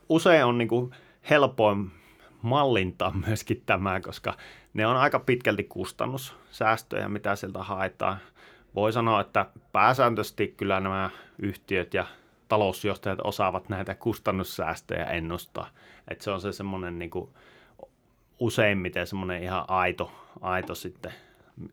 Usein 0.09 0.45
on 0.45 0.59
niin 0.59 0.69
kuin 0.69 0.95
helpoin 1.31 1.91
mallintaa 2.43 3.13
myöskin 3.27 3.63
tämä, 3.67 4.01
koska 4.01 4.35
ne 4.75 4.87
on 4.87 4.97
aika 4.97 5.19
pitkälti 5.19 5.65
kustannussäästöjä, 5.65 7.09
mitä 7.09 7.37
sieltä 7.37 7.63
haetaan. 7.63 8.19
Voi 8.75 8.93
sanoa, 8.93 9.21
että 9.21 9.47
pääsääntöisesti 9.73 10.55
kyllä 10.57 10.81
nämä 10.81 11.11
yhtiöt 11.39 11.95
ja 11.95 12.07
talousjohtajat 12.49 13.19
osaavat 13.25 13.69
näitä 13.69 13.95
kustannussäästöjä 13.95 15.05
ennustaa. 15.05 15.69
Että 16.09 16.25
se 16.25 16.31
on 16.31 16.41
se 16.41 16.53
semmoinen 16.53 16.99
niin 16.99 17.11
kuin, 17.11 17.31
useimmiten 18.39 19.07
semmoinen 19.07 19.43
ihan 19.43 19.65
aito, 19.69 20.13
aito 20.41 20.75
sitten 20.75 21.13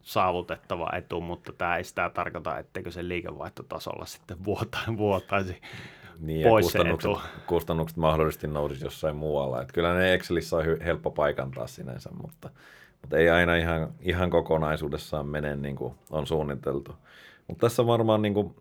saavutettava 0.02 0.90
etu, 0.94 1.22
mutta 1.22 1.54
tämä 1.54 1.78
ei 1.78 1.84
sitä 1.84 2.10
tarkoita, 2.10 2.58
etteikö 2.58 2.92
se 2.92 3.08
liikevaihtotasolla 3.08 4.06
sitten 4.06 4.46
vuota, 4.46 4.78
vuotaisi 4.98 5.62
niin, 6.20 6.48
pois 6.48 6.66
kustannukset, 6.66 7.12
kustannukset 7.48 7.98
mahdollisesti 7.98 8.48
nousisi 8.48 8.86
jossain 8.86 9.16
muualla. 9.16 9.62
Että 9.62 9.74
kyllä 9.74 9.94
ne 9.94 10.14
Excelissä 10.14 10.58
on 10.58 10.64
helppo 10.86 11.12
paikantaa 11.12 11.68
sinänsä, 11.68 12.10
mutta, 12.22 12.50
mutta 13.02 13.18
ei 13.18 13.30
aina 13.30 13.56
ihan, 13.56 13.94
ihan 14.00 14.30
kokonaisuudessaan 14.30 15.28
mene 15.28 15.56
niin 15.56 15.76
kuin 15.76 15.94
on 16.12 16.28
suunniteltu. 16.28 16.96
Mutta 17.48 17.68
tässä 17.68 17.88
varmaan 17.88 18.22
niin 18.22 18.34
kuin 18.34 18.56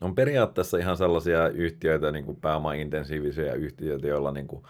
on 0.00 0.14
periaatteessa 0.14 0.78
ihan 0.78 0.96
sellaisia 0.96 1.48
yhtiöitä, 1.48 2.12
niin 2.12 2.24
kuin 2.24 2.36
pääoma-intensiivisiä 2.40 3.52
yhtiöitä, 3.52 4.06
joilla 4.06 4.32
niin 4.32 4.46
kuin 4.46 4.62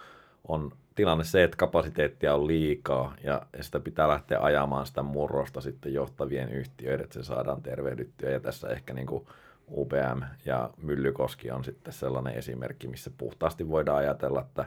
on 0.49 0.73
tilanne 0.95 1.25
se, 1.25 1.45
että 1.45 1.57
kapasiteettia 1.57 2.35
on 2.35 2.47
liikaa 2.47 3.15
ja 3.23 3.43
sitä 3.61 3.81
pitää 3.81 4.09
lähteä 4.09 4.41
ajamaan 4.41 4.87
sitä 4.87 5.03
murrosta 5.03 5.61
sitten 5.61 5.95
johtavien 5.95 6.53
yhtiöiden, 6.53 7.05
että 7.05 7.23
se 7.23 7.27
saadaan 7.27 7.63
tervehdyttyä. 7.63 8.31
Ja 8.31 8.41
tässä 8.41 8.69
ehkä 8.69 8.95
niin 8.95 9.07
kuin 9.07 9.27
UPM 9.71 10.23
ja 10.45 10.71
Myllykoski 10.83 11.51
on 11.51 11.65
sitten 11.65 11.93
sellainen 11.93 12.35
esimerkki, 12.35 12.89
missä 12.89 13.11
puhtaasti 13.19 13.69
voidaan 13.69 13.99
ajatella, 13.99 14.41
että, 14.41 14.65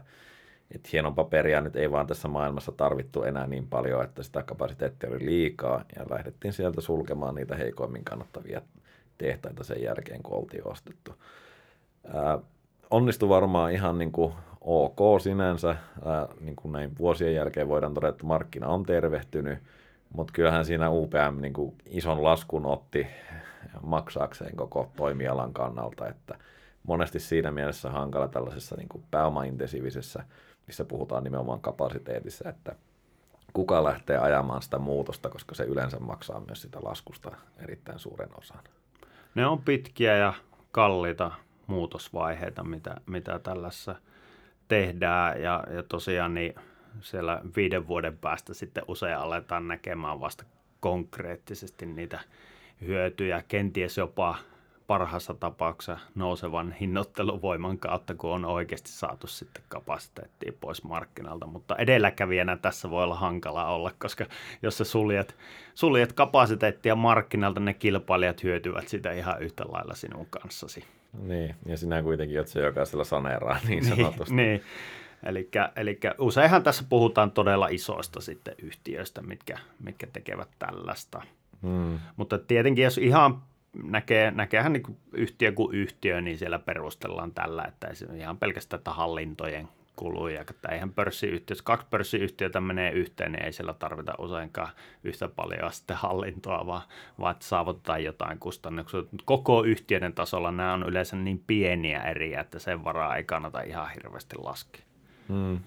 että 0.71 0.89
hienon 0.93 1.15
paperia 1.15 1.61
nyt 1.61 1.75
ei 1.75 1.91
vaan 1.91 2.07
tässä 2.07 2.27
maailmassa 2.27 2.71
tarvittu 2.71 3.23
enää 3.23 3.47
niin 3.47 3.67
paljon, 3.67 4.03
että 4.03 4.23
sitä 4.23 4.43
kapasiteettia 4.43 5.09
oli 5.09 5.25
liikaa 5.25 5.83
ja 5.95 6.05
lähdettiin 6.09 6.53
sieltä 6.53 6.81
sulkemaan 6.81 7.35
niitä 7.35 7.55
heikoimmin 7.55 8.03
kannattavia 8.03 8.61
tehtaita 9.17 9.63
sen 9.63 9.83
jälkeen, 9.83 10.23
kun 10.23 10.37
oltiin 10.37 10.67
ostettu. 10.67 11.15
Ää, 12.13 12.39
onnistui 12.89 13.29
varmaan 13.29 13.71
ihan 13.71 13.97
niin 13.97 14.11
kuin 14.11 14.33
ok 14.61 15.21
sinänsä. 15.21 15.75
Ää, 16.05 16.27
niin 16.41 16.55
kuin 16.55 16.71
näin 16.71 16.97
vuosien 16.99 17.35
jälkeen 17.35 17.67
voidaan 17.67 17.93
todeta, 17.93 18.09
että 18.09 18.25
markkina 18.25 18.67
on 18.67 18.83
tervehtynyt, 18.83 19.59
mutta 20.13 20.33
kyllähän 20.33 20.65
siinä 20.65 20.89
UPM 20.89 21.41
niin 21.41 21.53
kuin 21.53 21.75
ison 21.85 22.23
laskun 22.23 22.65
otti 22.65 23.07
maksaakseen 23.81 24.55
koko 24.55 24.91
toimialan 24.95 25.53
kannalta, 25.53 26.07
että 26.07 26.39
monesti 26.83 27.19
siinä 27.19 27.51
mielessä 27.51 27.89
hankala 27.89 28.27
tällaisessa 28.27 28.75
niin 28.75 28.89
kuin 28.89 29.03
pääomaintensiivisessä, 29.11 30.23
missä 30.67 30.85
puhutaan 30.85 31.23
nimenomaan 31.23 31.61
kapasiteetissa, 31.61 32.49
että 32.49 32.75
kuka 33.53 33.83
lähtee 33.83 34.17
ajamaan 34.17 34.61
sitä 34.61 34.79
muutosta, 34.79 35.29
koska 35.29 35.55
se 35.55 35.63
yleensä 35.63 35.99
maksaa 35.99 36.39
myös 36.39 36.61
sitä 36.61 36.79
laskusta 36.81 37.31
erittäin 37.57 37.99
suuren 37.99 38.29
osan 38.37 38.59
ne 39.35 39.45
on 39.45 39.61
pitkiä 39.61 40.17
ja 40.17 40.33
kalliita 40.71 41.31
muutosvaiheita, 41.67 42.63
mitä, 42.63 42.95
mitä 43.05 43.39
tällaisessa 43.39 43.95
tehdään. 44.67 45.41
Ja, 45.41 45.63
ja 45.75 45.83
tosiaan 45.83 46.33
niin 46.33 46.55
siellä 47.01 47.41
viiden 47.55 47.87
vuoden 47.87 48.17
päästä 48.17 48.53
sitten 48.53 48.83
usein 48.87 49.17
aletaan 49.17 49.67
näkemään 49.67 50.19
vasta 50.19 50.43
konkreettisesti 50.79 51.85
niitä 51.85 52.19
hyötyjä, 52.81 53.43
kenties 53.47 53.97
jopa 53.97 54.35
parhaassa 54.87 55.33
tapauksessa 55.33 55.99
nousevan 56.15 56.71
hinnoitteluvoiman 56.71 57.77
kautta, 57.77 58.15
kun 58.15 58.31
on 58.31 58.45
oikeasti 58.45 58.89
saatu 58.89 59.27
sitten 59.27 59.63
kapasiteettia 59.67 60.53
pois 60.61 60.83
markkinalta. 60.83 61.47
Mutta 61.47 61.75
edelläkävijänä 61.75 62.57
tässä 62.57 62.89
voi 62.89 63.03
olla 63.03 63.15
hankala 63.15 63.65
olla, 63.65 63.91
koska 63.99 64.25
jos 64.61 64.77
sä 64.77 64.83
suljet, 64.83 65.35
suljet 65.75 66.13
kapasiteettia 66.13 66.95
markkinalta, 66.95 67.59
ne 67.59 67.73
kilpailijat 67.73 68.43
hyötyvät 68.43 68.87
sitä 68.87 69.11
ihan 69.11 69.41
yhtä 69.41 69.63
lailla 69.67 69.93
sinun 69.95 70.27
kanssasi. 70.29 70.83
Niin, 71.21 71.55
ja 71.65 71.77
sinä 71.77 72.03
kuitenkin 72.03 72.39
olet 72.39 72.47
se, 72.47 72.61
joka 72.61 72.85
sillä 72.85 73.03
saneeraa 73.03 73.59
niin, 73.67 73.83
niin 73.83 73.95
sanotusti. 73.95 74.35
niin, 74.35 74.61
Eli 75.75 75.99
useinhan 76.19 76.63
tässä 76.63 76.83
puhutaan 76.89 77.31
todella 77.31 77.67
isoista 77.67 78.21
sitten 78.21 78.55
yhtiöistä, 78.61 79.21
mitkä, 79.21 79.57
mitkä 79.83 80.07
tekevät 80.13 80.49
tällaista. 80.59 81.21
Hmm. 81.61 81.99
Mutta 82.15 82.37
tietenkin 82.37 82.83
jos 82.83 82.97
ihan 82.97 83.41
näkee, 83.83 84.31
näkeehän 84.31 84.73
niin 84.73 84.97
yhtiö 85.13 85.51
kuin 85.51 85.75
yhtiö, 85.75 86.21
niin 86.21 86.37
siellä 86.37 86.59
perustellaan 86.59 87.31
tällä, 87.31 87.63
että 87.63 87.87
ihan 88.15 88.37
pelkästään 88.37 88.79
että 88.79 88.91
hallintojen 88.91 89.67
kuluja, 89.99 90.41
että 90.41 90.69
eihän 90.69 90.93
pörssiyhtiö, 90.93 91.51
jos 91.51 91.61
kaksi 91.61 91.87
pörssiyhtiötä 91.89 92.61
menee 92.61 92.91
yhteen, 92.91 93.31
niin 93.31 93.45
ei 93.45 93.53
siellä 93.53 93.73
tarvita 93.73 94.13
useinkaan 94.19 94.69
yhtä 95.03 95.27
paljon 95.27 95.73
sitten 95.73 95.97
hallintoa, 95.97 96.65
vaan, 96.65 96.81
vaan 97.19 97.31
että 97.31 97.45
saavutetaan 97.45 98.03
jotain 98.03 98.39
kustannuksia. 98.39 99.03
Koko 99.25 99.63
yhtiöiden 99.63 100.13
tasolla 100.13 100.51
nämä 100.51 100.73
on 100.73 100.83
yleensä 100.83 101.15
niin 101.15 101.43
pieniä 101.47 102.01
eriä, 102.01 102.41
että 102.41 102.59
sen 102.59 102.83
varaa 102.83 103.15
ei 103.15 103.23
kannata 103.23 103.61
ihan 103.61 103.89
hirveästi 103.93 104.35
laskea. 104.37 104.81
Hmm. 105.29 105.59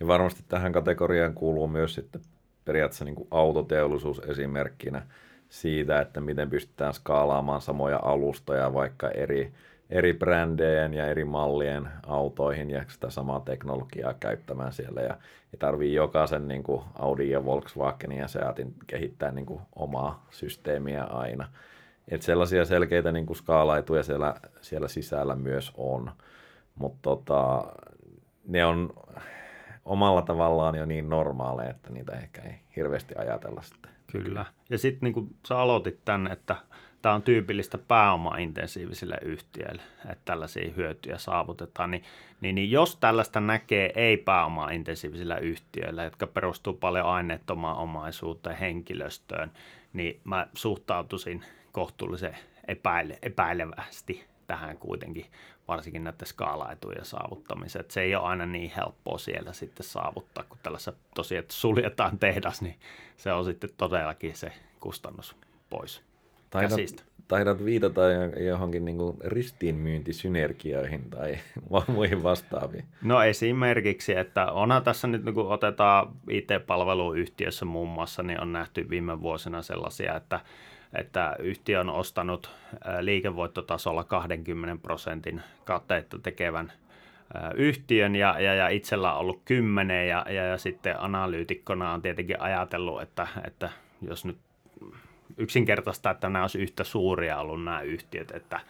Ja 0.00 0.06
varmasti 0.06 0.44
tähän 0.48 0.72
kategoriaan 0.72 1.34
kuuluu 1.34 1.68
myös 1.68 1.94
sitten 1.94 2.20
periaatteessa 2.66 3.04
niin 3.04 3.14
kuin 3.14 3.28
autoteollisuus 3.30 4.18
esimerkkinä– 4.18 5.02
siitä, 5.48 6.00
että 6.00 6.20
miten 6.20 6.50
pystytään 6.50 6.94
skaalaamaan 6.94 7.60
samoja 7.60 8.00
alustoja 8.02 8.74
vaikka 8.74 9.08
eri, 9.08 9.52
eri 9.90 10.14
brändejen 10.14 10.94
ja 10.94 11.06
eri 11.06 11.24
mallien 11.24 11.88
autoihin 12.06 12.70
ja 12.70 12.84
sitä 12.88 13.10
samaa 13.10 13.40
teknologiaa 13.40 14.14
käyttämään 14.14 14.72
siellä. 14.72 15.00
Ja 15.00 15.14
ei 15.52 15.58
tarvii 15.58 15.94
jokaisen 15.94 16.48
niin 16.48 16.62
kuin 16.62 16.82
Audi 16.94 17.30
ja 17.30 17.44
Volkswagenin 17.44 18.18
ja 18.18 18.28
Seatin 18.28 18.74
kehittää 18.86 19.30
niin 19.30 19.46
kuin 19.46 19.60
omaa 19.76 20.26
systeemiä 20.30 21.04
aina. 21.04 21.48
Et 22.08 22.22
sellaisia 22.22 22.64
selkeitä 22.64 23.12
niin 23.12 23.26
kuin 23.26 23.36
skaalaituja 23.36 24.02
siellä, 24.02 24.34
siellä 24.60 24.88
sisällä 24.88 25.36
myös 25.36 25.72
on. 25.76 26.10
Mutta 26.74 26.98
tota, 27.02 27.64
ne 28.48 28.66
on 28.66 28.90
omalla 29.86 30.22
tavallaan 30.22 30.74
jo 30.74 30.86
niin 30.86 31.08
normaaleja, 31.08 31.70
että 31.70 31.90
niitä 31.90 32.12
ehkä 32.12 32.42
ei 32.42 32.54
hirveästi 32.76 33.14
ajatella 33.18 33.62
sitten. 33.62 33.90
Kyllä. 34.06 34.46
Ja 34.70 34.78
sitten 34.78 35.06
niin 35.06 35.14
kuin 35.14 35.36
sä 35.48 35.58
aloitit 35.58 36.04
tänne, 36.04 36.30
että 36.30 36.56
tämä 37.02 37.14
on 37.14 37.22
tyypillistä 37.22 37.78
pääoma-intensiivisille 37.78 39.18
yhtiöille, 39.22 39.82
että 40.10 40.22
tällaisia 40.24 40.72
hyötyjä 40.76 41.18
saavutetaan, 41.18 41.90
niin, 41.90 42.02
niin, 42.40 42.54
niin 42.54 42.70
jos 42.70 42.96
tällaista 42.96 43.40
näkee 43.40 43.92
ei-pääoma-intensiivisillä 43.94 45.36
yhtiöillä, 45.36 46.04
jotka 46.04 46.26
perustuu 46.26 46.72
paljon 46.72 47.06
aineettomaan 47.06 47.76
omaisuuteen, 47.76 48.56
henkilöstöön, 48.56 49.52
niin 49.92 50.20
mä 50.24 50.46
suhtautuisin 50.54 51.44
kohtuullisen 51.72 52.36
epäile, 52.68 53.18
epäilevästi 53.22 54.26
tähän 54.46 54.78
kuitenkin, 54.78 55.26
varsinkin 55.68 56.04
näiden 56.04 56.26
skaalaetujen 56.26 57.04
saavuttamiseen. 57.04 57.80
Että 57.80 57.94
se 57.94 58.00
ei 58.00 58.14
ole 58.14 58.24
aina 58.24 58.46
niin 58.46 58.72
helppoa 58.76 59.18
siellä 59.18 59.52
sitten 59.52 59.86
saavuttaa, 59.86 60.44
kun 60.48 60.58
tällaisessa 60.62 60.92
tosiaan, 61.14 61.42
että 61.42 61.54
suljetaan 61.54 62.18
tehdas, 62.26 62.62
niin 62.62 62.76
se 63.16 63.32
on 63.32 63.44
sitten 63.44 63.70
todellakin 63.76 64.36
se 64.36 64.52
kustannus 64.80 65.36
pois 65.70 66.02
Taidat, 66.50 66.70
käsistä. 66.70 67.02
taidat 67.28 67.64
viitata 67.64 68.00
johonkin 68.46 68.84
niin 68.84 68.96
kuin 68.96 69.16
ristiinmyyntisynergioihin 69.24 71.10
tai 71.10 71.38
muihin 71.94 72.22
vastaaviin. 72.22 72.84
No 73.02 73.22
esimerkiksi, 73.22 74.16
että 74.16 74.52
onhan 74.52 74.82
tässä 74.82 75.08
nyt, 75.08 75.22
kun 75.34 75.52
otetaan 75.52 76.12
IT-palveluyhtiössä 76.30 77.64
muun 77.64 77.88
muassa, 77.88 78.22
niin 78.22 78.40
on 78.40 78.52
nähty 78.52 78.90
viime 78.90 79.20
vuosina 79.20 79.62
sellaisia, 79.62 80.16
että 80.16 80.40
että 80.98 81.36
yhtiö 81.38 81.80
on 81.80 81.90
ostanut 81.90 82.50
liikevoittotasolla 83.00 84.04
20 84.04 84.82
prosentin 84.82 85.42
katteetta 85.64 86.18
tekevän 86.18 86.72
yhtiön 87.54 88.16
ja, 88.16 88.40
ja, 88.40 88.54
ja 88.54 88.68
itsellä 88.68 89.12
on 89.12 89.20
ollut 89.20 89.42
10 89.44 90.08
ja, 90.08 90.26
ja, 90.28 90.44
ja 90.44 90.58
sitten 90.58 91.00
analyytikkona 91.00 91.92
on 91.92 92.02
tietenkin 92.02 92.40
ajatellut, 92.40 93.02
että, 93.02 93.26
että 93.46 93.70
jos 94.02 94.24
nyt 94.24 94.38
yksinkertaista, 95.36 96.10
että 96.10 96.28
nämä 96.28 96.44
olisi 96.44 96.58
yhtä 96.58 96.84
suuria 96.84 97.38
ollut 97.38 97.64
nämä 97.64 97.80
yhtiöt, 97.80 98.30
että, 98.30 98.60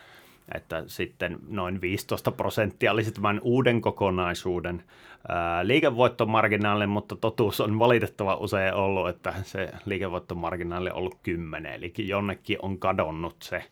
että 0.55 0.85
sitten 0.87 1.39
noin 1.49 1.81
15 1.81 2.33
prosenttia 2.33 2.93
olisi 2.93 3.13
tämän 3.13 3.41
uuden 3.43 3.81
kokonaisuuden 3.81 4.83
ää, 5.29 5.67
liikevoittomarginaali, 5.67 6.87
mutta 6.87 7.17
totuus 7.17 7.61
on 7.61 7.79
valitettava 7.79 8.35
usein 8.35 8.75
ollut, 8.75 9.09
että 9.09 9.35
se 9.43 9.73
liikevoittomarginaali 9.85 10.91
on 10.91 10.97
ollut 10.97 11.19
10, 11.23 11.73
eli 11.73 11.93
jonnekin 11.99 12.59
on 12.63 12.79
kadonnut 12.79 13.37
se 13.43 13.65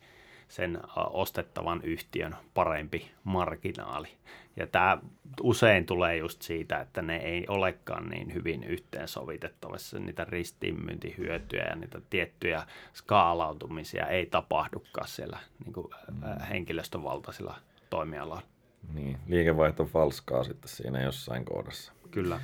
sen 0.48 0.80
ostettavan 0.96 1.80
yhtiön 1.82 2.36
parempi 2.54 3.10
marginaali. 3.24 4.08
Ja 4.56 4.66
tämä 4.66 4.98
usein 5.42 5.86
tulee 5.86 6.16
just 6.16 6.42
siitä, 6.42 6.80
että 6.80 7.02
ne 7.02 7.16
ei 7.16 7.44
olekaan 7.48 8.08
niin 8.08 8.34
hyvin 8.34 8.64
yhteensovitettavissa. 8.64 9.98
Niitä 9.98 10.26
ristiinmyyntihyötyjä 10.28 11.64
ja 11.64 11.76
niitä 11.76 12.00
tiettyjä 12.10 12.66
skaalautumisia 12.92 14.06
ei 14.06 14.26
tapahdukaan 14.26 15.08
siellä 15.08 15.38
niin 15.64 15.72
kuin, 15.72 15.86
mm. 16.10 16.44
henkilöstövaltaisilla 16.50 17.56
toimialoilla. 17.90 18.53
Niin, 18.92 19.18
liikevaihto 19.26 19.84
falskaa 19.84 20.44
sitten 20.44 20.68
siinä 20.68 21.02
jossain 21.02 21.44
kohdassa. 21.44 21.92
Kyllä. 22.10 22.40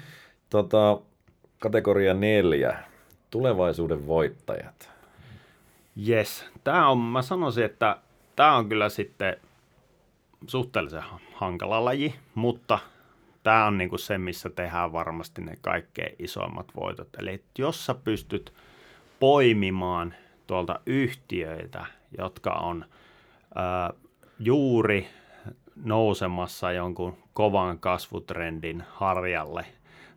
Tota, 0.50 1.00
kategoria 1.58 2.14
neljä, 2.14 2.78
tulevaisuuden 3.30 4.06
voittajat. 4.06 4.90
Yes, 6.08 6.46
tämä 6.64 6.88
on, 6.88 6.98
mä 6.98 7.22
sanoisin, 7.22 7.64
että 7.64 7.96
tämä 8.36 8.56
on 8.56 8.68
kyllä 8.68 8.88
sitten 8.88 9.36
suhteellisen 10.46 11.02
hankala 11.34 11.84
laji, 11.84 12.14
mutta 12.34 12.78
tämä 13.42 13.66
on 13.66 13.78
niinku 13.78 13.98
se, 13.98 14.18
missä 14.18 14.50
tehdään 14.50 14.92
varmasti 14.92 15.42
ne 15.42 15.56
kaikkein 15.60 16.16
isoimmat 16.18 16.66
voitot. 16.76 17.08
Eli 17.18 17.44
jos 17.58 17.86
sä 17.86 17.94
pystyt 17.94 18.52
poimimaan 19.20 20.14
tuolta 20.46 20.80
yhtiöitä, 20.86 21.86
jotka 22.18 22.50
on 22.50 22.84
ää, 23.54 23.92
juuri 24.38 25.08
nousemassa 25.84 26.72
jonkun 26.72 27.18
kovan 27.34 27.78
kasvutrendin 27.78 28.84
harjalle 28.90 29.66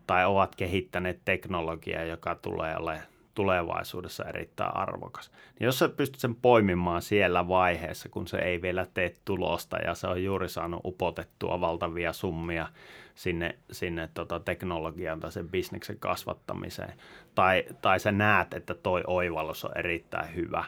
tai 0.07 0.25
ovat 0.25 0.55
kehittäneet 0.55 1.19
teknologiaa, 1.25 2.03
joka 2.03 2.35
tulee 2.35 2.77
olemaan 2.77 3.13
tulevaisuudessa 3.35 4.23
erittäin 4.23 4.75
arvokas. 4.75 5.31
Niin 5.59 5.65
jos 5.65 5.79
sä 5.79 5.89
pystyt 5.89 6.19
sen 6.19 6.35
poimimaan 6.35 7.01
siellä 7.01 7.47
vaiheessa, 7.47 8.09
kun 8.09 8.27
se 8.27 8.37
ei 8.37 8.61
vielä 8.61 8.87
tee 8.93 9.15
tulosta 9.25 9.77
ja 9.77 9.95
se 9.95 10.07
on 10.07 10.23
juuri 10.23 10.49
saanut 10.49 10.81
upotettua 10.85 11.61
valtavia 11.61 12.13
summia 12.13 12.67
sinne, 13.15 13.55
sinne 13.71 14.09
tota 14.13 14.39
teknologian 14.39 15.19
tai 15.19 15.31
sen 15.31 15.49
bisneksen 15.49 15.99
kasvattamiseen, 15.99 16.93
tai, 17.35 17.65
tai 17.81 17.99
sä 17.99 18.11
näet, 18.11 18.53
että 18.53 18.73
toi 18.73 19.03
oivallus 19.07 19.65
on 19.65 19.77
erittäin 19.77 20.35
hyvä, 20.35 20.63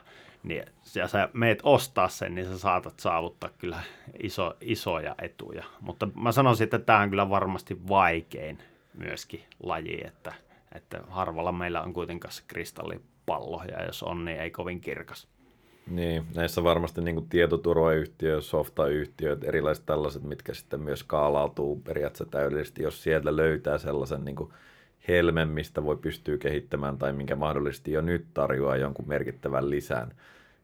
niin 0.48 0.64
ja 0.96 1.08
sä 1.08 1.30
meet 1.34 1.60
ostaa 1.64 2.08
sen, 2.08 2.36
niin 2.36 2.48
sä 2.48 2.58
saatat 2.58 3.00
saavuttaa 3.00 3.50
kyllä 3.58 3.80
iso, 4.24 4.58
isoja 4.62 5.16
etuja. 5.22 5.64
Mutta 5.82 6.08
mä 6.16 6.32
sanoisin, 6.32 6.64
että 6.64 6.80
tämä 6.80 7.00
on 7.00 7.10
kyllä 7.10 7.30
varmasti 7.30 7.88
vaikein 7.88 8.58
myöskin 8.94 9.44
laji, 9.64 10.02
että– 10.08 10.34
että 10.76 11.02
harvalla 11.08 11.52
meillä 11.52 11.82
on 11.82 11.94
kuitenkaan 11.94 12.34
se 12.34 12.44
kristallipallo, 12.48 13.64
ja 13.72 13.86
jos 13.86 14.04
on, 14.04 14.26
niin 14.26 14.40
ei 14.40 14.52
kovin 14.52 14.82
kirkas. 14.82 15.28
Niin, 15.88 16.26
näissä 16.36 16.64
varmasti 16.64 17.02
niin 17.02 17.30
tietoturvayhtiö, 17.30 18.42
softayhtiöt, 18.42 19.44
erilaiset 19.44 19.86
tällaiset, 19.86 20.24
mitkä 20.24 20.54
sitten 20.54 20.82
myös 20.82 21.00
skaalautuu 21.00 21.82
periaatteessa 21.84 22.26
täydellisesti, 22.26 22.84
jos 22.84 23.04
sieltä 23.04 23.36
löytää 23.36 23.78
sellaisen 23.78 24.26
niin 24.26 24.36
helmen, 25.08 25.48
mistä 25.48 25.84
voi 25.84 25.98
pystyä 25.98 26.38
kehittämään 26.38 26.98
tai 26.98 27.14
minkä 27.14 27.36
mahdollisesti 27.36 27.92
jo 27.92 28.02
nyt 28.02 28.26
tarjoaa 28.34 28.78
jonkun 28.78 29.08
merkittävän 29.08 29.70
lisän 29.70 30.12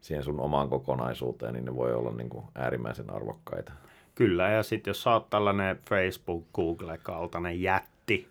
siihen 0.02 0.24
sun 0.24 0.40
omaan 0.40 0.68
kokonaisuuteen, 0.68 1.54
niin 1.54 1.64
ne 1.64 1.74
voi 1.74 1.94
olla 1.94 2.12
niin 2.12 2.28
kuin 2.28 2.44
äärimmäisen 2.54 3.10
arvokkaita. 3.10 3.72
Kyllä, 4.14 4.50
ja 4.50 4.62
sitten 4.62 4.90
jos 4.90 5.02
sä 5.02 5.10
oot 5.10 5.30
tällainen 5.30 5.78
Facebook, 5.88 6.44
Google-kaltainen 6.54 7.62
jätti, 7.62 8.28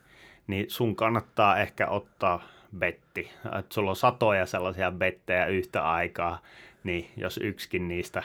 niin 0.48 0.66
sun 0.70 0.96
kannattaa 0.96 1.58
ehkä 1.58 1.88
ottaa 1.88 2.44
betti. 2.78 3.32
Että 3.46 3.74
sulla 3.74 3.90
on 3.90 3.96
satoja 3.96 4.46
sellaisia 4.46 4.92
bettejä 4.92 5.46
yhtä 5.46 5.92
aikaa, 5.92 6.40
niin 6.84 7.10
jos 7.18 7.40
yksikin 7.44 7.88
niistä 7.88 8.24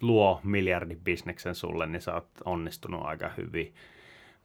luo 0.00 0.40
miljardibisneksen 0.44 1.54
sulle, 1.54 1.86
niin 1.86 2.02
sä 2.02 2.14
oot 2.14 2.28
onnistunut 2.44 3.02
aika 3.04 3.30
hyvin. 3.36 3.74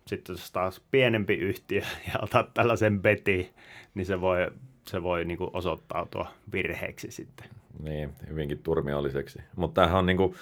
Sitten 0.07 0.33
jos 0.33 0.51
taas 0.51 0.81
pienempi 0.91 1.33
yhtiö 1.33 1.81
ja 2.13 2.19
otat 2.21 2.53
tällaisen 2.53 3.01
beti, 3.01 3.53
niin 3.95 4.05
se 4.05 4.21
voi, 4.21 4.51
se 4.87 5.03
voi 5.03 5.25
niin 5.25 5.37
osoittautua 5.53 6.31
virheeksi 6.51 7.11
sitten. 7.11 7.49
Niin, 7.79 8.13
hyvinkin 8.29 8.59
turmiolliseksi. 8.63 9.39
Mutta 9.55 9.81
tämähän 9.81 9.99
on 9.99 10.05
niin 10.05 10.17
kuin, 10.17 10.33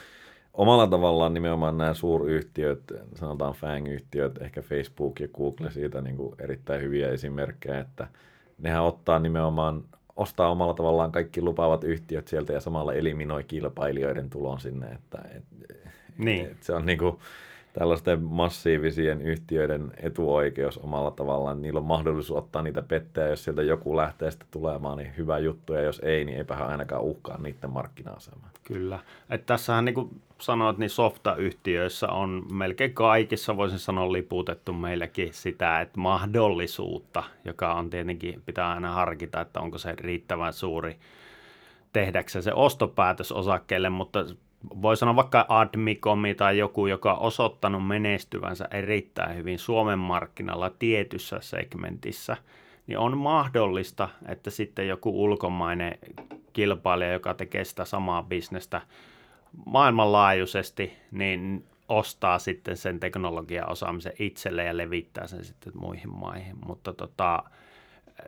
omalla 0.54 0.88
tavallaan 0.88 1.34
nimenomaan 1.34 1.78
nämä 1.78 1.94
suuryhtiöt, 1.94 2.82
sanotaan 3.16 3.54
FANG-yhtiöt, 3.54 4.42
ehkä 4.42 4.62
Facebook 4.62 5.20
ja 5.20 5.28
Google 5.28 5.72
siitä 5.72 6.02
niin 6.02 6.18
kuin 6.18 6.36
erittäin 6.40 6.82
hyviä 6.82 7.10
esimerkkejä, 7.10 7.80
että 7.80 8.08
nehän 8.58 8.84
ottaa 8.84 9.20
nimenomaan, 9.20 9.84
ostaa 10.16 10.52
omalla 10.52 10.74
tavallaan 10.74 11.12
kaikki 11.12 11.42
lupaavat 11.42 11.84
yhtiöt 11.84 12.28
sieltä 12.28 12.54
ja 12.54 12.60
samalla 12.60 12.94
eliminoi 12.94 13.44
kilpailijoiden 13.44 14.30
tulon 14.30 14.60
sinne, 14.60 14.88
että 14.88 15.22
et, 15.36 15.44
niin. 16.18 16.46
et 16.46 16.64
se 16.64 16.74
on 16.74 16.86
niin 16.86 16.98
kuin, 16.98 17.18
tällaisten 17.74 18.22
massiivisien 18.24 19.22
yhtiöiden 19.22 19.92
etuoikeus 19.98 20.78
omalla 20.78 21.12
tavallaan. 21.12 21.62
Niillä 21.62 21.80
on 21.80 21.86
mahdollisuus 21.86 22.38
ottaa 22.38 22.62
niitä 22.62 22.82
pettejä, 22.82 23.28
jos 23.28 23.44
sieltä 23.44 23.62
joku 23.62 23.98
lähtee 23.98 24.32
sitten 24.32 24.48
tulemaan, 24.52 24.98
niin 24.98 25.14
hyvä 25.18 25.40
juttu, 25.40 25.74
ja 25.74 25.82
jos 25.82 26.00
ei, 26.00 26.26
niin 26.26 26.38
eipä 26.38 26.54
ainakaan 26.54 27.02
uhkaa 27.02 27.38
niiden 27.38 27.70
markkina-asemaa. 27.70 28.50
Kyllä. 28.64 29.00
Että 29.30 29.46
tässähän 29.46 29.86
niin 29.86 29.96
kuin 29.96 30.22
sanoit, 30.38 30.78
niin 30.78 30.90
softayhtiöissä 30.90 32.08
on 32.08 32.46
melkein 32.52 32.94
kaikissa, 32.94 33.58
voisin 33.58 33.80
sanoa, 33.80 34.12
liputettu 34.12 34.74
meillekin 34.74 35.34
sitä, 35.34 35.82
että 35.82 36.00
mahdollisuutta, 36.00 37.24
joka 37.46 37.74
on 37.74 37.90
tietenkin, 37.90 38.42
pitää 38.46 38.70
aina 38.70 38.92
harkita, 38.92 39.42
että 39.42 39.60
onko 39.60 39.78
se 39.78 39.96
riittävän 40.00 40.54
suuri 40.54 40.98
tehdäkseen 41.94 42.44
se 42.44 42.54
ostopäätös 42.54 43.32
osakkeelle, 43.32 43.90
mutta 43.90 44.26
voi 44.82 44.98
sanoa 44.98 45.16
vaikka 45.16 45.46
Admicomi 45.50 46.36
tai 46.36 46.58
joku, 46.58 46.88
joka 46.88 47.14
on 47.14 47.20
osoittanut 47.20 47.88
menestyvänsä 47.88 48.68
erittäin 48.72 49.38
hyvin 49.38 49.60
Suomen 49.60 50.00
markkinalla 50.00 50.70
tietyssä 50.80 51.38
segmentissä, 51.42 52.38
niin 52.88 52.98
on 52.98 53.18
mahdollista, 53.18 54.10
että 54.28 54.50
sitten 54.50 54.88
joku 54.88 55.24
ulkomainen 55.24 55.98
kilpailija, 56.54 57.14
joka 57.14 57.34
tekee 57.34 57.66
sitä 57.66 57.86
samaa 57.86 58.24
bisnestä 58.24 58.82
maailmanlaajuisesti, 59.66 60.94
niin 61.12 61.66
ostaa 61.90 62.40
sitten 62.40 62.78
sen 62.78 63.00
teknologian 63.00 63.72
osaamisen 63.72 64.14
itselle 64.20 64.64
ja 64.64 64.78
levittää 64.78 65.28
sen 65.28 65.46
sitten 65.46 65.74
muihin 65.76 66.10
maihin. 66.16 66.56
Mutta 66.66 66.94
tota, 66.94 67.44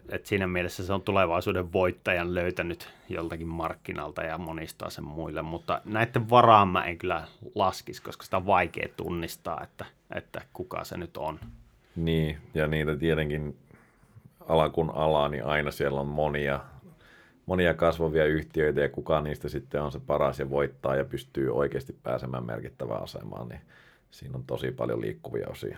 et 0.09 0.25
siinä 0.25 0.47
mielessä 0.47 0.85
se 0.85 0.93
on 0.93 1.01
tulevaisuuden 1.01 1.73
voittajan 1.73 2.35
löytänyt 2.35 2.89
joltakin 3.09 3.47
markkinalta 3.47 4.23
ja 4.23 4.37
monistaa 4.37 4.89
sen 4.89 5.03
muille, 5.03 5.41
mutta 5.41 5.81
näiden 5.85 6.29
varaan 6.29 6.67
mä 6.67 6.85
en 6.85 6.97
kyllä 6.97 7.27
laskisi, 7.55 8.01
koska 8.01 8.23
sitä 8.23 8.37
on 8.37 8.45
vaikea 8.45 8.87
tunnistaa, 8.97 9.63
että, 9.63 9.85
että 10.15 10.41
kuka 10.53 10.83
se 10.83 10.97
nyt 10.97 11.17
on. 11.17 11.39
Niin, 11.95 12.37
ja 12.53 12.67
niitä 12.67 12.95
tietenkin 12.95 13.57
ala 14.47 14.69
kun 14.69 14.91
ala, 14.95 15.29
niin 15.29 15.45
aina 15.45 15.71
siellä 15.71 16.01
on 16.01 16.07
monia, 16.07 16.59
monia 17.45 17.73
kasvavia 17.73 18.25
yhtiöitä 18.25 18.81
ja 18.81 18.89
kuka 18.89 19.21
niistä 19.21 19.49
sitten 19.49 19.81
on 19.81 19.91
se 19.91 19.99
paras 19.99 20.39
ja 20.39 20.49
voittaa 20.49 20.95
ja 20.95 21.05
pystyy 21.05 21.55
oikeasti 21.55 21.95
pääsemään 22.03 22.45
merkittävään 22.45 23.03
asemaan, 23.03 23.49
niin 23.49 23.61
siinä 24.11 24.35
on 24.35 24.43
tosi 24.43 24.71
paljon 24.71 25.01
liikkuvia 25.01 25.47
osia. 25.47 25.77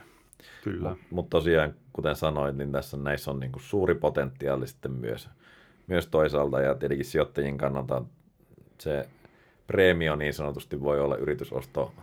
Kyllä. 0.63 0.89
Mutta 0.89 1.05
mut 1.09 1.29
tosiaan, 1.29 1.73
kuten 1.93 2.15
sanoit, 2.15 2.57
niin 2.57 2.71
tässä 2.71 2.97
näissä 2.97 3.31
on 3.31 3.39
niinku 3.39 3.59
suuri 3.59 3.95
potentiaali 3.95 4.67
sitten 4.67 4.91
myös, 4.91 5.29
myös 5.87 6.07
toisaalta 6.07 6.61
ja 6.61 6.75
tietenkin 6.75 7.05
sijoittajien 7.05 7.57
kannalta 7.57 8.01
se 8.77 9.09
preemio 9.67 10.15
niin 10.15 10.33
sanotusti 10.33 10.81
voi 10.81 10.99
olla 10.99 11.15
yritysosto 11.15 11.93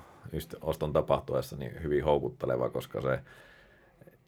oston 0.61 0.93
tapahtuessa 0.93 1.57
niin 1.57 1.83
hyvin 1.83 2.05
houkutteleva, 2.05 2.71
koska 2.71 3.01
se 3.01 3.21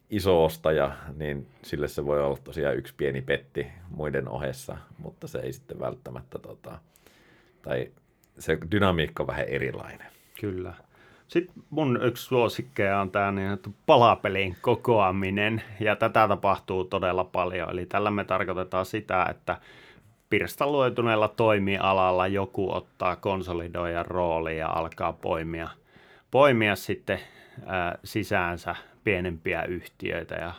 iso 0.09 0.43
ostaja, 0.43 0.97
niin 1.15 1.47
sille 1.63 1.87
se 1.87 2.05
voi 2.05 2.23
olla 2.23 2.37
tosiaan 2.43 2.77
yksi 2.77 2.93
pieni 2.97 3.21
petti 3.21 3.67
muiden 3.89 4.27
ohessa, 4.27 4.77
mutta 4.97 5.27
se 5.27 5.39
ei 5.39 5.53
sitten 5.53 5.79
välttämättä, 5.79 6.39
tota, 6.39 6.79
tai 7.61 7.91
se 8.39 8.57
dynamiikka 8.71 9.23
on 9.23 9.27
vähän 9.27 9.45
erilainen. 9.47 10.07
Kyllä. 10.41 10.73
Sitten 11.27 11.63
mun 11.69 11.99
yksi 12.03 12.25
suosikkeja 12.25 12.99
on 12.99 13.11
tämä 13.11 13.31
niin 13.31 13.59
palapelin 13.85 14.57
kokoaminen, 14.61 15.63
ja 15.79 15.95
tätä 15.95 16.27
tapahtuu 16.27 16.83
todella 16.83 17.23
paljon. 17.23 17.69
Eli 17.69 17.85
tällä 17.85 18.11
me 18.11 18.23
tarkoitetaan 18.23 18.85
sitä, 18.85 19.25
että 19.29 19.57
pirstaloituneella 20.29 21.27
toimialalla 21.27 22.27
joku 22.27 22.73
ottaa 22.73 23.15
konsolidoijan 23.15 24.05
rooli 24.05 24.57
ja 24.57 24.67
alkaa 24.69 25.13
poimia, 25.13 25.69
poimia 26.31 26.75
sitten 26.75 27.19
ää, 27.65 27.97
sisäänsä 28.03 28.75
pienempiä 29.03 29.63
yhtiöitä 29.63 30.35
ja 30.35 30.53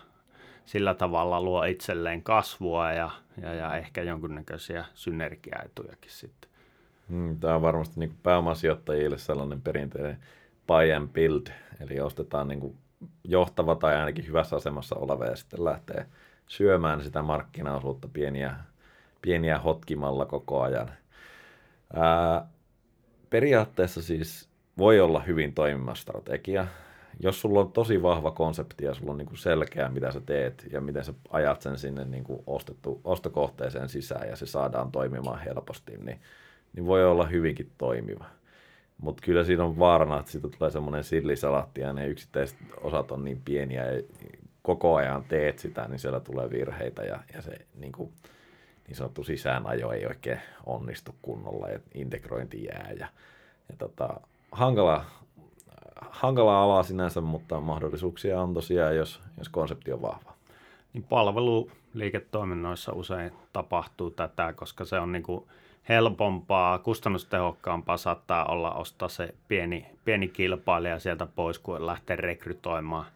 sillä 0.66 0.94
tavalla 0.94 1.40
luo 1.40 1.64
itselleen 1.64 2.22
kasvua 2.22 2.92
ja, 2.92 3.10
ja, 3.42 3.54
ja 3.54 3.76
ehkä 3.76 4.02
jonkunnäköisiä 4.02 4.84
synergiaetujakin 4.94 6.10
sitten. 6.10 6.50
Hmm, 7.10 7.40
tämä 7.40 7.54
on 7.54 7.62
varmasti 7.62 8.00
niin 8.00 8.12
pääomasijoittajille 8.22 9.18
sellainen 9.18 9.60
perinteinen 9.60 10.18
buy 10.66 10.92
and 10.92 11.08
build, 11.08 11.46
eli 11.80 12.00
ostetaan 12.00 12.48
niin 12.48 12.60
kuin 12.60 12.76
johtava 13.24 13.74
tai 13.74 13.96
ainakin 13.96 14.26
hyvässä 14.26 14.56
asemassa 14.56 14.96
oleva 14.96 15.24
ja 15.24 15.36
sitten 15.36 15.64
lähtee 15.64 16.06
syömään 16.46 17.02
sitä 17.02 17.22
markkinaosuutta 17.22 18.08
pieniä, 18.12 18.56
pieniä 19.22 19.58
hotkimalla 19.58 20.26
koko 20.26 20.62
ajan. 20.62 20.90
Ää, 21.94 22.46
periaatteessa 23.30 24.02
siis 24.02 24.48
voi 24.78 25.00
olla 25.00 25.20
hyvin 25.20 25.54
toimiva 25.54 25.94
strategia. 25.94 26.66
Jos 27.20 27.40
sulla 27.40 27.60
on 27.60 27.72
tosi 27.72 28.02
vahva 28.02 28.30
konsepti 28.30 28.84
ja 28.84 28.94
sulla 28.94 29.10
on 29.10 29.18
niin 29.18 29.26
kuin 29.26 29.38
selkeä, 29.38 29.88
mitä 29.88 30.12
sä 30.12 30.20
teet 30.20 30.66
ja 30.70 30.80
miten 30.80 31.04
sä 31.04 31.14
ajat 31.30 31.62
sen 31.62 31.78
sinne 31.78 32.04
niin 32.04 32.24
kuin 32.24 32.42
ostettu, 32.46 33.00
ostokohteeseen 33.04 33.88
sisään 33.88 34.28
ja 34.28 34.36
se 34.36 34.46
saadaan 34.46 34.92
toimimaan 34.92 35.40
helposti, 35.40 35.96
niin, 35.96 36.20
niin 36.72 36.86
voi 36.86 37.04
olla 37.04 37.26
hyvinkin 37.26 37.70
toimiva. 37.78 38.24
Mutta 38.98 39.22
kyllä 39.24 39.44
siinä 39.44 39.64
on 39.64 39.78
vaarana, 39.78 40.20
että 40.20 40.32
siitä 40.32 40.48
tulee 40.48 40.70
semmoinen 40.70 41.04
sillisalaatti 41.04 41.80
ja 41.80 41.92
ne 41.92 42.06
yksittäiset 42.06 42.58
osat 42.80 43.10
on 43.10 43.24
niin 43.24 43.42
pieniä 43.44 43.92
ja 43.92 44.02
koko 44.62 44.96
ajan 44.96 45.24
teet 45.24 45.58
sitä, 45.58 45.88
niin 45.88 45.98
siellä 45.98 46.20
tulee 46.20 46.50
virheitä 46.50 47.02
ja, 47.02 47.20
ja 47.34 47.42
se 47.42 47.58
niin, 47.74 47.92
kuin, 47.92 48.12
niin 48.86 48.96
sanottu 48.96 49.24
sisäänajo 49.24 49.92
ei 49.92 50.06
oikein 50.06 50.40
onnistu 50.66 51.14
kunnolla 51.22 51.68
ja 51.68 51.80
integrointi 51.94 52.64
jää. 52.64 52.92
Ja, 52.98 53.06
ja 53.68 53.76
tota, 53.78 54.20
hankala, 54.52 55.04
hankala 56.10 56.62
ala 56.62 56.82
sinänsä, 56.82 57.20
mutta 57.20 57.60
mahdollisuuksia 57.60 58.42
on 58.42 58.54
tosiaan, 58.54 58.96
jos, 58.96 59.20
jos 59.38 59.48
konsepti 59.48 59.92
on 59.92 60.02
vahva. 60.02 60.32
Niin 60.92 61.04
palveluliiketoiminnoissa 61.04 62.92
usein 62.92 63.32
tapahtuu 63.52 64.10
tätä, 64.10 64.52
koska 64.52 64.84
se 64.84 64.98
on 64.98 65.12
niin 65.12 65.22
kuin 65.22 65.44
helpompaa, 65.88 66.78
kustannustehokkaampaa 66.78 67.96
saattaa 67.96 68.44
olla 68.44 68.74
ostaa 68.74 69.08
se 69.08 69.34
pieni, 69.48 69.86
pieni 70.04 70.28
kilpailija 70.28 70.98
sieltä 70.98 71.26
pois, 71.26 71.58
kuin 71.58 71.86
lähteä 71.86 72.16
rekrytoimaan 72.16 73.06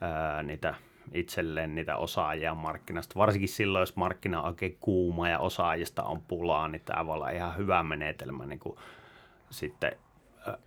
ää, 0.00 0.42
niitä 0.42 0.74
itselleen 1.12 1.74
niitä 1.74 1.96
osaajia 1.96 2.54
markkinasta. 2.54 3.14
Varsinkin 3.16 3.48
silloin, 3.48 3.82
jos 3.82 3.96
markkina 3.96 4.40
on 4.40 4.46
oikein 4.46 4.76
kuuma 4.80 5.28
ja 5.28 5.38
osaajista 5.38 6.02
on 6.02 6.22
pulaa, 6.22 6.68
niin 6.68 6.82
tämä 6.84 7.06
voi 7.06 7.14
olla 7.14 7.30
ihan 7.30 7.56
hyvä 7.56 7.82
menetelmä 7.82 8.46
niin 8.46 8.58
kuin 8.58 8.78
sitten 9.50 9.92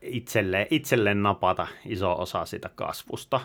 itselleen, 0.01 0.67
itselleen 0.69 1.23
napata 1.23 1.67
iso 1.85 2.21
osa 2.21 2.45
sitä 2.45 2.69
kasvusta. 2.75 3.41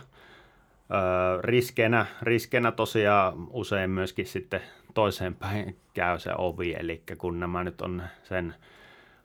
Öö, 0.90 1.42
riskenä, 1.42 2.06
riskenä 2.22 2.72
tosiaan 2.72 3.34
usein 3.50 3.90
myöskin 3.90 4.26
sitten 4.26 4.60
toiseen 4.94 5.34
päin 5.34 5.76
käy 5.94 6.18
se 6.18 6.30
ovi, 6.38 6.74
eli 6.78 7.02
kun 7.18 7.40
nämä 7.40 7.64
nyt 7.64 7.80
on 7.80 8.02
sen 8.22 8.54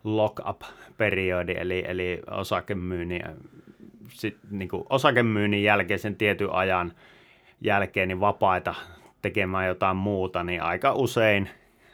lock-up-periodi, 0.04 1.56
eli, 1.58 1.84
eli 1.88 2.22
osakemyynnin, 2.32 3.22
sit, 4.10 4.38
niin 4.52 4.70
kuin 4.70 4.84
osakemyynnin 4.90 5.64
jälkeen 5.64 6.00
sen 6.00 6.16
tietyn 6.16 6.52
ajan 6.52 6.94
jälkeen 7.62 8.08
niin 8.08 8.20
vapaita 8.20 8.76
tekemään 9.22 9.68
jotain 9.68 9.98
muuta, 9.98 10.44
niin 10.44 10.62
aika 10.62 10.94
usein 10.94 11.50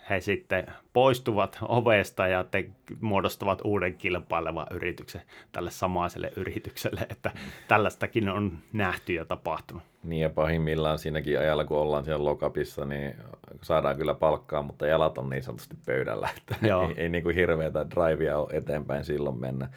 he 0.10 0.22
sitten 0.22 0.68
poistuvat 0.94 1.58
ovesta 1.62 2.28
ja 2.28 2.44
te 2.44 2.70
muodostavat 3.02 3.62
uuden 3.64 3.94
kilpailevan 3.94 4.68
yrityksen 4.72 5.22
tälle 5.52 5.72
samaiselle 5.72 6.32
yritykselle, 6.36 7.08
että 7.10 7.32
tällaistakin 7.68 8.30
on 8.30 8.58
nähty 8.74 9.14
ja 9.14 9.26
tapahtunut. 9.26 9.84
Niin 10.04 10.22
ja 10.22 10.30
pahimmillaan 10.30 11.00
siinäkin 11.00 11.40
ajalla, 11.40 11.66
kun 11.66 11.78
ollaan 11.78 12.06
siellä 12.06 12.26
lokapissa, 12.26 12.86
niin 12.86 13.16
saadaan 13.62 13.98
kyllä 13.98 14.14
palkkaa, 14.14 14.62
mutta 14.62 14.88
jalat 14.88 15.18
on 15.18 15.30
niin 15.30 15.44
sanotusti 15.44 15.78
pöydällä, 15.86 16.30
että 16.38 16.68
Joo. 16.68 16.88
ei, 16.88 16.94
ei 16.98 17.10
niin 17.10 17.24
kuin 17.24 17.36
hirveätä 17.36 17.86
drivea 17.90 18.38
ole 18.38 18.50
eteenpäin 18.54 19.06
silloin 19.06 19.40
mennä. 19.40 19.70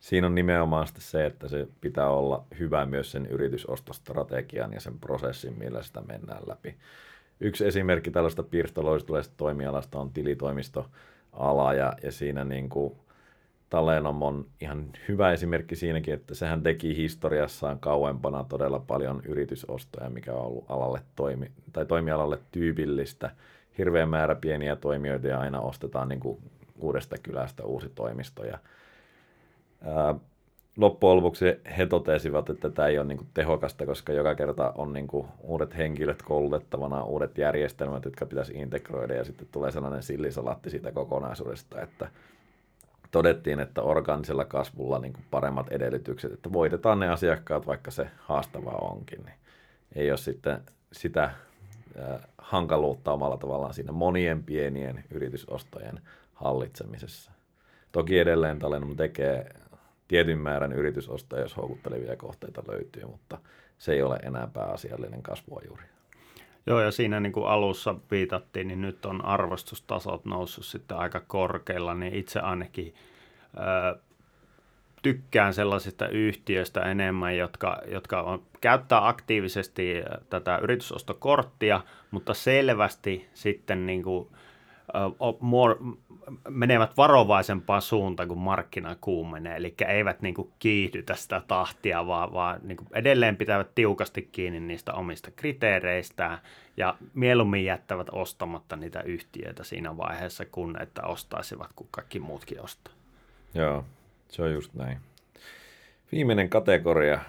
Siinä 0.00 0.26
on 0.26 0.34
nimenomaan 0.34 0.86
se, 0.98 1.26
että 1.26 1.48
se 1.48 1.68
pitää 1.80 2.08
olla 2.08 2.44
hyvä 2.58 2.86
myös 2.86 3.12
sen 3.12 3.26
yritysostostrategian 3.26 4.72
ja 4.72 4.80
sen 4.80 4.98
prosessin, 4.98 5.58
millä 5.58 5.82
sitä 5.82 6.00
mennään 6.00 6.42
läpi. 6.46 6.76
Yksi 7.40 7.66
esimerkki 7.66 8.10
tällaista 8.10 8.42
pirstaloistuneesta 8.42 9.34
toimialasta 9.36 9.98
on 9.98 10.10
tilitoimistoala 10.10 11.74
ja, 11.74 11.92
ja 12.02 12.12
siinä 12.12 12.44
niin 12.44 12.68
kuin 12.68 12.96
Talenom 13.70 14.22
on 14.22 14.46
ihan 14.60 14.90
hyvä 15.08 15.32
esimerkki 15.32 15.76
siinäkin, 15.76 16.14
että 16.14 16.34
sehän 16.34 16.62
teki 16.62 16.96
historiassaan 16.96 17.78
kauempana 17.78 18.44
todella 18.44 18.78
paljon 18.78 19.22
yritysostoja, 19.24 20.10
mikä 20.10 20.32
on 20.32 20.46
ollut 20.46 20.64
alalle 20.68 21.00
toimi, 21.16 21.50
tai 21.72 21.86
toimialalle 21.86 22.38
tyypillistä. 22.52 23.30
Hirveä 23.78 24.06
määrä 24.06 24.34
pieniä 24.34 24.76
toimijoita 24.76 25.26
ja 25.26 25.40
aina 25.40 25.60
ostetaan 25.60 26.08
niin 26.08 26.20
kuin 26.20 26.38
uudesta 26.78 27.16
kylästä 27.22 27.64
uusi 27.64 27.88
toimisto. 27.88 28.44
Ja, 28.44 28.58
ää, 29.80 30.14
loppujen 30.76 31.16
lopuksi 31.16 31.44
he 31.78 31.86
totesivat, 31.86 32.50
että 32.50 32.70
tämä 32.70 32.88
ei 32.88 32.98
ole 32.98 33.06
niin 33.06 33.18
kuin 33.18 33.28
tehokasta, 33.34 33.86
koska 33.86 34.12
joka 34.12 34.34
kerta 34.34 34.72
on 34.74 34.92
niin 34.92 35.06
kuin 35.06 35.26
uudet 35.40 35.76
henkilöt 35.76 36.22
koulutettavana, 36.22 37.04
uudet 37.04 37.38
järjestelmät, 37.38 38.04
jotka 38.04 38.26
pitäisi 38.26 38.52
integroida 38.52 39.14
ja 39.14 39.24
sitten 39.24 39.48
tulee 39.52 39.70
sellainen 39.70 40.02
sillisalatti 40.02 40.70
siitä 40.70 40.92
kokonaisuudesta, 40.92 41.80
että 41.80 42.08
todettiin, 43.10 43.60
että 43.60 43.82
orgaanisella 43.82 44.44
kasvulla 44.44 44.98
niin 44.98 45.12
kuin 45.12 45.24
paremmat 45.30 45.68
edellytykset, 45.68 46.32
että 46.32 46.52
voitetaan 46.52 47.00
ne 47.00 47.08
asiakkaat, 47.08 47.66
vaikka 47.66 47.90
se 47.90 48.08
haastavaa 48.18 48.78
onkin. 48.78 49.24
Niin 49.24 49.36
ei 49.94 50.10
ole 50.10 50.18
sitten 50.18 50.60
sitä 50.92 51.30
hankaluutta 52.38 53.12
omalla 53.12 53.36
tavallaan 53.36 53.74
siinä 53.74 53.92
monien 53.92 54.42
pienien 54.42 55.04
yritysostojen 55.10 56.00
hallitsemisessa. 56.34 57.32
Toki 57.92 58.18
edelleen 58.18 58.58
Talenom 58.58 58.96
tekee 58.96 59.46
tietyn 60.08 60.38
määrän 60.38 60.72
yritysostoja, 60.72 61.42
jos 61.42 61.56
houkuttelevia 61.56 62.16
kohteita 62.16 62.62
löytyy, 62.68 63.04
mutta 63.04 63.38
se 63.78 63.92
ei 63.92 64.02
ole 64.02 64.16
enää 64.16 64.48
pääasiallinen 64.52 65.22
kasvua 65.22 65.60
juuri. 65.66 65.82
Joo, 66.66 66.80
ja 66.80 66.90
siinä 66.90 67.20
niin 67.20 67.32
kuin 67.32 67.46
alussa 67.46 67.94
viitattiin, 68.10 68.68
niin 68.68 68.80
nyt 68.80 69.06
on 69.06 69.24
arvostustasot 69.24 70.24
noussut 70.24 70.66
sitten 70.66 70.96
aika 70.96 71.20
korkealla, 71.20 71.94
niin 71.94 72.14
itse 72.14 72.40
ainakin 72.40 72.94
ö, 73.56 73.98
tykkään 75.02 75.54
sellaisista 75.54 76.08
yhtiöistä 76.08 76.80
enemmän, 76.80 77.36
jotka, 77.36 77.82
jotka 77.86 78.22
on, 78.22 78.42
käyttää 78.60 79.08
aktiivisesti 79.08 79.94
tätä 80.30 80.58
yritysostokorttia, 80.58 81.80
mutta 82.10 82.34
selvästi 82.34 83.28
sitten 83.34 83.86
niin 83.86 84.02
kuin, 84.02 84.28
more, 85.40 85.76
menevät 86.48 86.96
varovaisempaan 86.96 87.82
suuntaan, 87.82 88.28
kun 88.28 88.38
markkina 88.38 88.96
kuumenee, 89.00 89.56
eli 89.56 89.74
eivät 89.88 90.22
niin 90.22 90.34
kuin 90.34 90.52
kiihdytä 90.58 91.14
sitä 91.14 91.42
tahtia, 91.48 92.06
vaan, 92.06 92.32
vaan 92.32 92.60
niin 92.62 92.76
kuin 92.76 92.88
edelleen 92.92 93.36
pitävät 93.36 93.74
tiukasti 93.74 94.28
kiinni 94.32 94.60
niistä 94.60 94.92
omista 94.92 95.30
kriteereistään 95.30 96.38
ja 96.76 96.94
mieluummin 97.14 97.64
jättävät 97.64 98.06
ostamatta 98.12 98.76
niitä 98.76 99.00
yhtiöitä 99.00 99.64
siinä 99.64 99.96
vaiheessa, 99.96 100.44
kun 100.44 100.82
että 100.82 101.02
ostaisivat, 101.02 101.70
kun 101.76 101.88
kaikki 101.90 102.18
muutkin 102.18 102.60
ostaa. 102.60 102.94
Joo, 103.54 103.84
se 104.28 104.42
on 104.42 104.52
just 104.52 104.74
näin. 104.74 104.98
Viimeinen 106.12 106.48
kategoria 106.48 107.20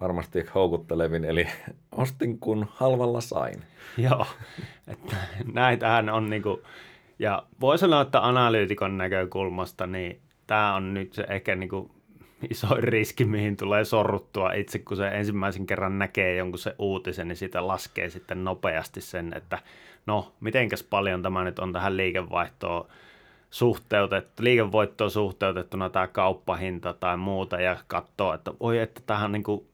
varmasti 0.00 0.46
houkuttelevin, 0.54 1.24
eli 1.24 1.46
ostin 1.92 2.38
kun 2.38 2.66
halvalla 2.70 3.20
sain. 3.20 3.62
Joo, 3.96 4.26
että 4.88 5.16
näitähän 5.52 6.08
on 6.08 6.30
niinku, 6.30 6.62
ja 7.22 7.42
voi 7.60 7.78
sanoa, 7.78 8.00
että 8.00 8.26
analyytikon 8.26 8.98
näkökulmasta, 8.98 9.86
niin 9.86 10.20
tämä 10.46 10.74
on 10.74 10.94
nyt 10.94 11.12
se 11.12 11.26
ehkä 11.28 11.54
niinku 11.54 11.90
isoin 12.50 12.84
riski, 12.84 13.24
mihin 13.24 13.56
tulee 13.56 13.84
sorruttua 13.84 14.52
itse, 14.52 14.78
kun 14.78 14.96
se 14.96 15.08
ensimmäisen 15.08 15.66
kerran 15.66 15.98
näkee 15.98 16.36
jonkun 16.36 16.58
se 16.58 16.74
uutisen, 16.78 17.28
niin 17.28 17.36
siitä 17.36 17.66
laskee 17.66 18.10
sitten 18.10 18.44
nopeasti 18.44 19.00
sen, 19.00 19.32
että 19.36 19.58
no, 20.06 20.32
mitenkäs 20.40 20.82
paljon 20.82 21.22
tämä 21.22 21.44
nyt 21.44 21.58
on 21.58 21.72
tähän 21.72 21.96
liikevaihtoon 21.96 22.88
suhteutettu, 23.50 24.44
liikevoittoon 24.44 25.10
suhteutettuna 25.10 25.90
tämä 25.90 26.06
kauppahinta 26.06 26.92
tai 26.92 27.16
muuta 27.16 27.60
ja 27.60 27.76
katsoo, 27.86 28.34
että 28.34 28.52
voi, 28.60 28.78
että 28.78 29.00
tähän 29.06 29.32
niin 29.32 29.42
kuin 29.42 29.66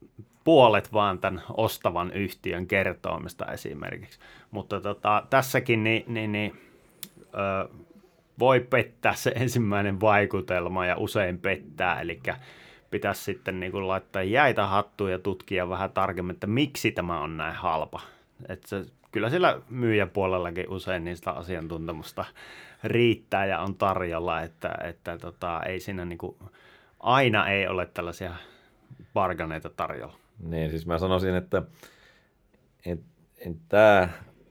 puolet 0.45 0.93
vaan 0.93 1.19
tämän 1.19 1.43
ostavan 1.57 2.13
yhtiön 2.13 2.67
kertoimista 2.67 3.53
esimerkiksi. 3.53 4.19
Mutta 4.51 4.81
tota, 4.81 5.27
tässäkin 5.31 5.85
niin, 5.85 6.05
niin, 6.07 6.33
niin, 6.33 6.68
voi 8.39 8.61
pettää 8.61 9.15
se 9.15 9.33
ensimmäinen 9.35 10.01
vaikutelma 10.01 10.87
ja 10.87 10.97
usein 10.97 11.39
pettää, 11.39 12.01
eli 12.01 12.21
pitäisi 12.91 13.23
sitten 13.23 13.61
niin 13.61 13.73
kuin 13.73 13.89
laittaa 13.89 14.23
jäitä 14.23 14.67
hattuun 14.67 15.11
ja 15.11 15.19
tutkia 15.19 15.69
vähän 15.69 15.91
tarkemmin, 15.91 16.35
että 16.35 16.47
miksi 16.47 16.93
tämä 16.93 17.21
on 17.21 17.37
näin 17.37 17.55
halpa. 17.55 18.01
Että 18.49 18.69
se, 18.69 18.85
kyllä 19.13 19.31
sillä 19.31 19.61
myyjäpuolellakin 19.71 20.71
usein 20.71 21.05
niistä 21.05 21.31
asiantuntemusta 21.31 22.25
riittää 22.85 23.47
ja 23.47 23.61
on 23.61 23.75
tarjolla, 23.75 24.43
että, 24.43 24.75
että 24.85 25.19
tota, 25.19 25.61
ei 25.63 25.81
siinä 25.81 26.05
niin 26.05 26.19
kuin, 26.19 26.37
aina 27.01 27.49
ei 27.49 27.69
ole 27.69 27.87
tällaisia 27.87 28.35
barganeita 29.15 29.71
tarjolla. 29.71 30.17
Niin, 30.39 30.71
siis 30.71 30.87
mä 30.87 30.99
sanoisin, 30.99 31.35
että, 31.35 31.63
että, 32.87 33.07
että 33.39 33.61
tämä 33.69 34.09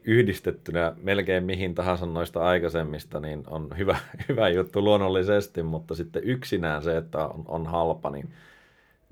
yhdistettynä 0.08 0.94
melkein 1.04 1.44
mihin 1.44 1.76
tahansa 1.76 2.06
noista 2.06 2.44
aikaisemmista, 2.44 3.20
niin 3.20 3.44
on 3.50 3.70
hyvä, 3.78 3.98
hyvä 4.30 4.50
juttu 4.50 4.84
luonnollisesti, 4.84 5.64
mutta 5.64 5.96
sitten 5.96 6.24
yksinään 6.24 6.84
se, 6.84 6.98
että 6.98 7.26
on, 7.26 7.44
on 7.48 7.66
halpa, 7.66 8.10
niin, 8.10 8.30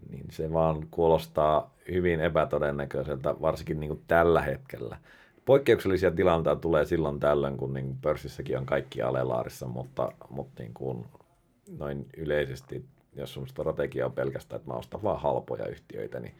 niin 0.10 0.26
se 0.30 0.54
vaan 0.54 0.88
kuulostaa 0.92 1.74
hyvin 1.92 2.20
epätodennäköiseltä, 2.20 3.36
varsinkin 3.42 3.80
niin 3.80 3.88
kuin 3.90 4.04
tällä 4.08 4.42
hetkellä. 4.42 4.98
Poikkeuksellisia 5.46 6.12
tilanteita 6.12 6.62
tulee 6.62 6.86
silloin 6.86 7.20
tällöin, 7.20 7.58
kun 7.58 7.74
niin 7.74 7.98
pörssissäkin 8.02 8.58
on 8.58 8.66
kaikki 8.66 9.02
alelaarissa, 9.02 9.68
mutta, 9.68 10.12
mutta 10.30 10.64
niin 10.64 10.74
kuin 10.74 11.06
noin 11.78 12.06
yleisesti, 12.18 12.86
jos 13.16 13.34
sun 13.34 13.48
strategia 13.48 14.06
on 14.06 14.12
pelkästään, 14.12 14.60
että 14.60 14.72
mä 14.72 14.78
ostan 14.78 15.04
vaan 15.04 15.22
halpoja 15.22 15.68
yhtiöitä, 15.68 16.20
niin 16.20 16.34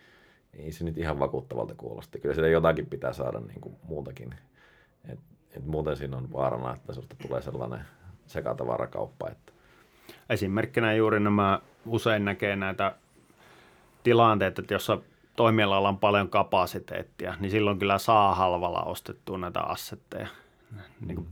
ei 0.60 0.72
se 0.72 0.84
nyt 0.84 0.98
ihan 0.98 1.20
vakuuttavalta 1.20 1.76
kuulosta. 1.76 2.20
Kyllä 2.20 2.36
siellä 2.36 2.50
jotakin 2.50 2.86
pitää 2.86 3.14
saada 3.14 3.40
niin 3.40 3.62
kuin 3.62 3.76
muutakin. 3.84 4.36
Et, 5.10 5.20
et 5.52 5.66
muuten 5.66 5.98
siinä 5.98 6.18
on 6.18 6.34
vaarana, 6.34 6.76
että 6.76 6.94
sinusta 6.94 7.16
tulee 7.28 7.42
sellainen 7.42 7.82
sekatavarakauppa. 8.26 9.30
Että... 9.30 9.52
Esimerkkinä 10.30 10.94
juuri 10.94 11.20
nämä 11.20 11.60
usein 11.86 12.26
näkee 12.26 12.56
näitä 12.56 12.96
tilanteita, 14.04 14.62
että 14.62 14.74
jos 14.74 14.92
toimialalla 15.36 15.90
on 15.90 16.00
paljon 16.00 16.30
kapasiteettia, 16.30 17.36
niin 17.40 17.52
silloin 17.52 17.80
kyllä 17.80 17.98
saa 17.98 18.36
halvalla 18.36 18.84
ostettua 18.84 19.38
näitä 19.38 19.62
assetteja. 19.62 20.28
Niin 21.06 21.16
kuin 21.16 21.28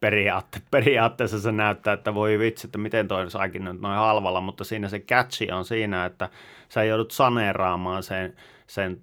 periaatte, 0.00 0.60
periaatteessa 0.70 1.40
se 1.40 1.52
näyttää, 1.52 1.94
että 1.94 2.14
voi 2.14 2.38
vitsi, 2.38 2.66
että 2.66 2.78
miten 2.78 3.08
toi 3.08 3.30
saikin 3.30 3.64
nyt 3.64 3.80
noin 3.80 3.98
halvalla, 3.98 4.40
mutta 4.40 4.64
siinä 4.64 4.88
se 4.88 4.98
catchi 4.98 5.52
on 5.52 5.64
siinä, 5.64 6.04
että 6.04 6.28
sä 6.68 6.84
joudut 6.84 7.10
saneeraamaan 7.10 8.02
sen, 8.02 8.36
sen 8.66 9.02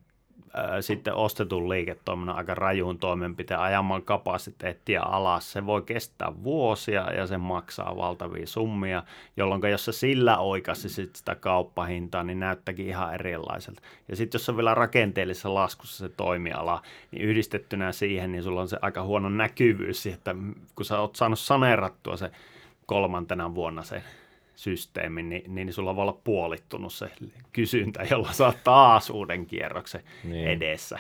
sitten 0.82 1.14
ostetun 1.14 1.70
liiketoiminnan 1.70 2.36
aika 2.36 2.56
rajuun 2.56 3.00
toimenpiteen 3.00 3.60
ajamaan 3.60 4.02
kapasiteettia 4.02 5.04
alas. 5.04 5.52
Se 5.52 5.66
voi 5.66 5.82
kestää 5.82 6.32
vuosia 6.44 7.14
ja 7.14 7.28
se 7.28 7.38
maksaa 7.38 7.96
valtavia 7.96 8.48
summia, 8.48 9.04
jolloin 9.38 9.62
jos 9.72 9.86
se 9.86 9.92
sillä 9.92 10.38
oikaisi 10.38 10.90
sitä 10.90 11.36
kauppahintaa, 11.36 12.24
niin 12.24 12.40
näyttäkin 12.40 12.88
ihan 12.88 13.14
erilaiselta. 13.14 13.82
Ja 14.08 14.16
sitten 14.16 14.40
jos 14.40 14.50
on 14.50 14.58
vielä 14.58 14.76
rakenteellisessa 14.76 15.54
laskussa 15.54 16.08
se 16.08 16.14
toimiala, 16.18 16.82
niin 17.12 17.22
yhdistettynä 17.22 17.92
siihen, 17.92 18.32
niin 18.32 18.44
sulla 18.44 18.62
on 18.62 18.70
se 18.70 18.78
aika 18.82 19.04
huono 19.04 19.30
näkyvyys, 19.30 20.08
että 20.08 20.36
kun 20.76 20.86
sä 20.86 21.00
oot 21.00 21.16
saanut 21.16 21.40
saneerattua 21.40 22.18
se 22.18 22.32
kolmantena 22.86 23.56
vuonna 23.56 23.84
se 23.84 24.04
systeemi, 24.56 25.24
niin, 25.24 25.56
niin 25.56 25.74
sulla 25.74 25.96
voi 25.96 26.02
olla 26.02 26.20
puolittunut 26.24 26.94
se 26.94 27.12
kysyntä, 27.54 28.04
jolla 28.12 28.32
saa 28.32 28.54
taas 28.64 29.10
uuden 29.10 29.46
kierroksen 29.46 30.02
niin. 30.24 30.48
edessä. 30.48 31.00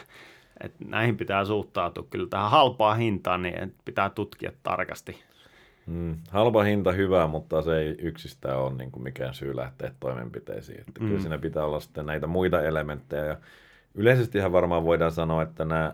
Et 0.62 0.74
näihin 0.86 1.18
pitää 1.18 1.46
suhtautua 1.46 2.08
kyllä 2.10 2.28
tähän 2.30 2.52
halpaa 2.52 2.94
hintaan, 2.94 3.42
niin 3.42 3.76
pitää 3.86 4.10
tutkia 4.10 4.52
tarkasti. 4.64 5.24
Mm, 5.86 6.18
halpa 6.30 6.64
hinta 6.64 6.92
hyvä, 6.92 7.28
mutta 7.28 7.62
se 7.62 7.78
ei 7.78 7.96
yksistään 8.00 8.60
ole 8.60 8.74
niin 8.74 8.92
kuin 8.92 9.04
mikään 9.04 9.34
syy 9.34 9.56
lähteä 9.56 9.92
toimenpiteisiin. 10.00 10.80
Että 10.80 11.02
mm. 11.02 11.08
Kyllä 11.08 11.22
siinä 11.22 11.38
pitää 11.38 11.66
olla 11.66 11.80
sitten 11.80 12.06
näitä 12.06 12.28
muita 12.28 12.62
elementtejä. 12.62 13.26
Ja 13.26 13.38
yleisestihän 13.96 14.52
varmaan 14.52 14.86
voidaan 14.86 15.12
sanoa, 15.12 15.42
että 15.42 15.66
nämä, 15.66 15.94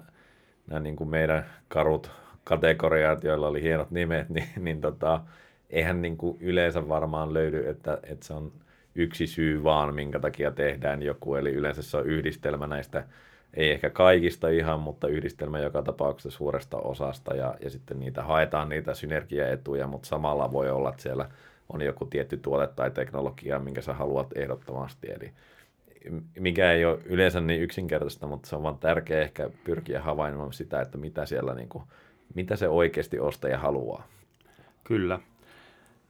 nämä 0.68 0.80
niin 0.80 0.96
kuin 0.96 1.10
meidän 1.10 1.46
karut 1.68 2.12
kategoriat, 2.44 3.24
joilla 3.24 3.48
oli 3.48 3.62
hienot 3.62 3.92
nimet, 3.92 4.30
niin, 4.30 4.50
niin 4.60 4.82
tota, 4.82 5.22
eihän 5.70 6.02
niin 6.02 6.18
kuin 6.18 6.38
yleensä 6.42 6.90
varmaan 6.90 7.34
löydy, 7.34 7.70
että, 7.70 8.00
että 8.04 8.26
se 8.26 8.34
on 8.34 8.52
yksi 8.96 9.28
syy 9.28 9.64
vaan, 9.64 9.96
minkä 9.96 10.20
takia 10.20 10.52
tehdään 10.52 11.02
joku. 11.02 11.36
Eli 11.36 11.52
yleensä 11.52 11.82
se 11.82 11.98
on 11.98 12.06
yhdistelmä 12.06 12.68
näistä, 12.68 13.04
ei 13.54 13.72
ehkä 13.72 13.90
kaikista 13.90 14.50
ihan, 14.50 14.80
mutta 14.80 15.08
yhdistelmä 15.08 15.60
joka 15.60 15.82
tapauksessa 15.82 16.38
suuresta 16.38 16.78
osasta 16.78 17.36
ja, 17.36 17.56
ja 17.62 17.70
sitten 17.70 18.00
niitä 18.00 18.24
haetaan 18.24 18.70
niitä 18.70 18.94
synergiaetuja, 18.94 19.88
mutta 19.88 20.08
samalla 20.08 20.52
voi 20.52 20.70
olla, 20.70 20.90
että 20.90 21.02
siellä 21.02 21.30
on 21.70 21.82
joku 21.82 22.06
tietty 22.06 22.38
tuote 22.38 22.74
tai 22.76 22.92
teknologia, 22.92 23.60
minkä 23.60 23.82
sä 23.82 23.94
haluat 23.94 24.38
ehdottomasti. 24.38 25.08
Eli 25.12 25.32
mikä 26.40 26.72
ei 26.72 26.86
ole 26.86 27.00
yleensä 27.06 27.42
niin 27.42 27.62
yksinkertaista, 27.62 28.28
mutta 28.28 28.50
se 28.50 28.56
on 28.56 28.64
vaan 28.64 28.78
tärkeää 28.78 29.22
ehkä 29.22 29.50
pyrkiä 29.64 30.02
havainnoimaan 30.02 30.54
sitä, 30.54 30.82
että 30.82 30.98
mitä 30.98 31.26
siellä 31.26 31.54
niin 31.54 31.70
kuin, 31.70 31.84
mitä 32.36 32.56
se 32.56 32.68
oikeasti 32.68 33.20
ostaja 33.20 33.58
haluaa. 33.58 34.08
Kyllä. 34.84 35.20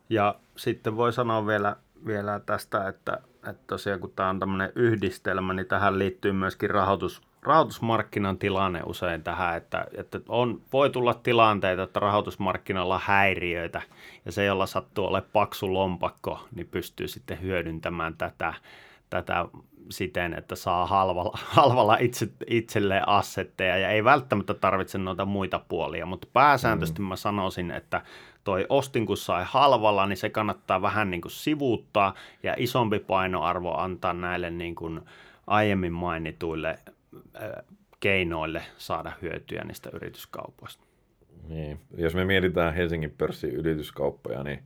Ja 0.09 0.35
sitten 0.55 0.97
voi 0.97 1.13
sanoa 1.13 1.47
vielä, 1.47 1.75
vielä 2.05 2.39
tästä, 2.39 2.87
että, 2.87 3.19
että 3.49 3.63
tosiaan 3.67 3.99
kun 3.99 4.13
tämä 4.15 4.29
on 4.29 4.39
tämmöinen 4.39 4.71
yhdistelmä, 4.75 5.53
niin 5.53 5.67
tähän 5.67 5.99
liittyy 5.99 6.31
myöskin 6.31 6.69
rahoitus, 6.69 7.21
rahoitusmarkkinan 7.41 8.37
tilanne 8.37 8.81
usein 8.85 9.23
tähän, 9.23 9.57
että, 9.57 9.85
että 9.97 10.19
on, 10.27 10.61
voi 10.73 10.89
tulla 10.89 11.13
tilanteita, 11.13 11.83
että 11.83 11.99
rahoitusmarkkinoilla 11.99 12.95
on 12.95 13.01
häiriöitä, 13.03 13.81
ja 14.25 14.31
se, 14.31 14.45
jolla 14.45 14.65
sattuu 14.65 15.05
ole 15.05 15.21
paksu 15.21 15.73
lompakko, 15.73 16.47
niin 16.55 16.67
pystyy 16.67 17.07
sitten 17.07 17.41
hyödyntämään 17.41 18.17
tätä, 18.17 18.53
tätä 19.09 19.45
siten, 19.89 20.33
että 20.33 20.55
saa 20.55 20.85
halvalla, 20.85 21.37
halvalla 21.59 21.97
itse, 21.99 22.29
itselleen 22.47 23.07
assetteja, 23.07 23.77
ja 23.77 23.89
ei 23.89 24.03
välttämättä 24.03 24.53
tarvitse 24.53 24.97
noita 24.97 25.25
muita 25.25 25.61
puolia, 25.67 26.05
mutta 26.05 26.27
pääsääntöisesti 26.33 27.01
mm. 27.01 27.07
mä 27.07 27.15
sanoisin, 27.15 27.71
että 27.71 28.01
toi 28.43 28.65
ostin 28.69 29.05
kun 29.05 29.17
sai 29.17 29.43
halvalla, 29.47 30.05
niin 30.05 30.17
se 30.17 30.29
kannattaa 30.29 30.81
vähän 30.81 31.11
niin 31.11 31.21
kuin 31.21 31.31
sivuuttaa 31.31 32.13
ja 32.43 32.53
isompi 32.57 32.99
painoarvo 32.99 33.73
antaa 33.77 34.13
näille 34.13 34.49
niin 34.49 34.75
kuin 34.75 35.01
aiemmin 35.47 35.93
mainituille 35.93 36.79
keinoille 37.99 38.61
saada 38.77 39.11
hyötyä 39.21 39.63
niistä 39.63 39.89
yrityskaupoista. 39.93 40.83
Niin. 41.47 41.79
Jos 41.97 42.15
me 42.15 42.25
mietitään 42.25 42.73
Helsingin 42.73 43.15
pörssin 43.17 43.51
yrityskauppoja, 43.51 44.43
niin 44.43 44.63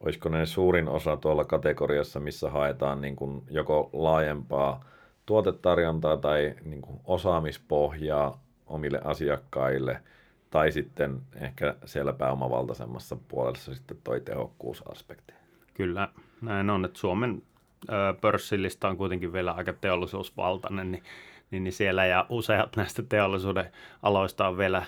olisiko 0.00 0.28
ne 0.28 0.46
suurin 0.46 0.88
osa 0.88 1.16
tuolla 1.16 1.44
kategoriassa, 1.44 2.20
missä 2.20 2.50
haetaan 2.50 3.00
niin 3.00 3.16
kuin 3.16 3.42
joko 3.50 3.90
laajempaa 3.92 4.84
tuotetarjontaa 5.26 6.16
tai 6.16 6.54
niin 6.64 6.82
kuin 6.82 7.00
osaamispohjaa 7.04 8.40
omille 8.66 9.00
asiakkaille– 9.04 10.00
tai 10.50 10.72
sitten 10.72 11.20
ehkä 11.34 11.74
siellä 11.84 12.12
pääomavaltaisemmassa 12.12 13.16
puolessa 13.28 13.74
sitten 13.74 13.96
toi 14.04 14.20
tehokkuusaspekti. 14.20 15.34
Kyllä, 15.74 16.08
näin 16.40 16.70
on, 16.70 16.84
että 16.84 16.98
Suomen 16.98 17.42
pörssillistä 18.20 18.88
on 18.88 18.96
kuitenkin 18.96 19.32
vielä 19.32 19.52
aika 19.52 19.72
teollisuusvaltainen, 19.72 20.92
niin, 20.92 21.02
niin, 21.50 21.64
niin 21.64 21.72
siellä 21.72 22.06
ja 22.06 22.26
useat 22.28 22.76
näistä 22.76 23.02
teollisuuden 23.02 23.72
aloista 24.02 24.48
on 24.48 24.58
vielä 24.58 24.82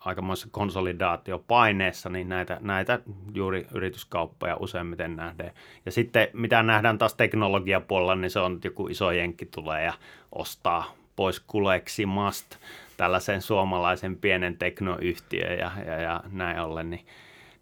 aikamoisessa 0.00 0.48
konsolidaatiopaineessa, 0.50 2.08
niin 2.08 2.28
näitä, 2.28 2.58
näitä 2.60 3.00
juuri 3.34 3.66
yrityskauppoja 3.74 4.56
useimmiten 4.56 5.16
nähdään. 5.16 5.50
Ja 5.86 5.92
sitten 5.92 6.28
mitä 6.32 6.62
nähdään 6.62 6.98
taas 6.98 7.14
teknologiapuolella, 7.14 8.14
niin 8.14 8.30
se 8.30 8.40
on, 8.40 8.54
että 8.54 8.68
joku 8.68 8.88
iso 8.88 9.10
jenkki 9.10 9.46
tulee 9.46 9.84
ja 9.84 9.92
ostaa 10.32 10.94
pois 11.16 11.40
kuleksimasta 11.40 12.56
tällaisen 12.96 13.42
suomalaisen 13.42 14.16
pienen 14.16 14.58
teknoyhtiön 14.58 15.58
ja, 15.58 15.70
ja, 15.86 16.00
ja 16.00 16.22
näin 16.32 16.60
ollen, 16.60 16.90
niin, 16.90 17.06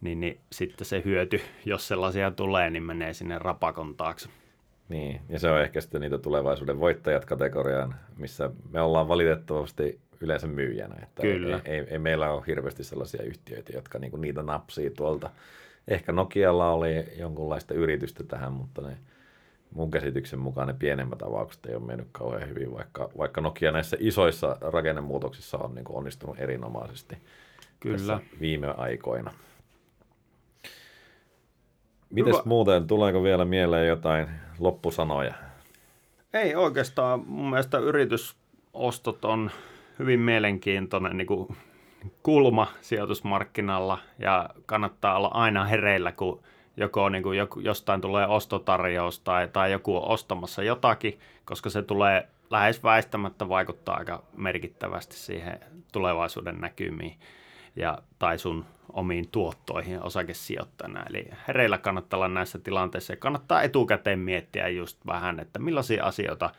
niin, 0.00 0.20
niin 0.20 0.40
sitten 0.52 0.84
se 0.86 1.02
hyöty, 1.04 1.40
jos 1.64 1.88
sellaisia 1.88 2.30
tulee, 2.30 2.70
niin 2.70 2.82
menee 2.82 3.12
sinne 3.12 3.38
rapakon 3.38 3.96
taakse. 3.96 4.28
Niin, 4.88 5.20
ja 5.28 5.38
se 5.38 5.50
on 5.50 5.62
ehkä 5.62 5.80
sitten 5.80 6.00
niitä 6.00 6.18
tulevaisuuden 6.18 6.80
voittajat 6.80 7.24
kategoriaan, 7.24 7.94
missä 8.16 8.50
me 8.72 8.80
ollaan 8.80 9.08
valitettavasti 9.08 10.00
yleensä 10.20 10.46
myyjänä. 10.46 10.94
Että 11.02 11.22
Kyllä. 11.22 11.60
Ei, 11.64 11.74
ei, 11.74 11.86
ei, 11.90 11.98
meillä 11.98 12.30
ole 12.30 12.42
hirveästi 12.46 12.84
sellaisia 12.84 13.22
yhtiöitä, 13.22 13.72
jotka 13.72 13.98
niinku 13.98 14.16
niitä 14.16 14.42
napsii 14.42 14.90
tuolta. 14.90 15.30
Ehkä 15.88 16.12
Nokialla 16.12 16.70
oli 16.70 17.04
jonkunlaista 17.16 17.74
yritystä 17.74 18.24
tähän, 18.24 18.52
mutta 18.52 18.82
ne, 18.82 18.96
mun 19.74 19.90
käsityksen 19.90 20.38
mukaan 20.38 20.66
ne 20.66 20.74
pienemmät 20.78 21.22
avaukset 21.22 21.66
ei 21.66 21.74
ole 21.74 21.84
mennyt 21.84 22.08
kauhean 22.12 22.48
hyvin, 22.48 22.74
vaikka, 22.74 23.10
vaikka 23.18 23.40
Nokia 23.40 23.72
näissä 23.72 23.96
isoissa 24.00 24.56
rakennemuutoksissa 24.60 25.58
on 25.58 25.74
niin 25.74 25.84
onnistunut 25.88 26.40
erinomaisesti 26.40 27.16
Kyllä. 27.80 28.20
viime 28.40 28.74
aikoina. 28.76 29.32
Mites 32.10 32.34
Hyvä. 32.34 32.42
muuten, 32.44 32.86
tuleeko 32.86 33.22
vielä 33.22 33.44
mieleen 33.44 33.88
jotain 33.88 34.28
loppusanoja? 34.58 35.34
Ei 36.34 36.54
oikeastaan. 36.54 37.24
Mun 37.26 37.50
mielestä 37.50 37.78
yritysostot 37.78 39.24
on 39.24 39.50
hyvin 39.98 40.20
mielenkiintoinen 40.20 41.16
niin 41.16 41.26
kuin 41.26 41.56
kulma 42.22 42.66
sijoitusmarkkinalla 42.80 43.98
ja 44.18 44.50
kannattaa 44.66 45.16
olla 45.16 45.28
aina 45.28 45.64
hereillä, 45.64 46.12
kun 46.12 46.42
joko 46.76 47.08
niin 47.08 47.22
kuin 47.22 47.38
jostain 47.56 48.00
tulee 48.00 48.26
ostotarjous 48.26 49.20
tai, 49.20 49.48
tai 49.48 49.72
joku 49.72 49.96
on 49.96 50.08
ostamassa 50.08 50.62
jotakin, 50.62 51.20
koska 51.44 51.70
se 51.70 51.82
tulee 51.82 52.28
lähes 52.50 52.82
väistämättä 52.82 53.48
vaikuttaa 53.48 53.96
aika 53.96 54.22
merkittävästi 54.36 55.16
siihen 55.16 55.60
tulevaisuuden 55.92 56.60
näkymiin 56.60 57.18
ja, 57.76 57.98
tai 58.18 58.38
sun 58.38 58.64
omiin 58.92 59.28
tuottoihin 59.28 60.02
osakesijoittajana. 60.02 61.04
Eli 61.10 61.28
hereillä 61.48 61.78
kannattaa 61.78 62.18
olla 62.18 62.28
näissä 62.28 62.58
tilanteissa 62.58 63.12
ja 63.12 63.16
kannattaa 63.16 63.62
etukäteen 63.62 64.18
miettiä 64.18 64.68
just 64.68 64.98
vähän, 65.06 65.40
että 65.40 65.58
millaisia 65.58 66.04
asioita 66.04 66.50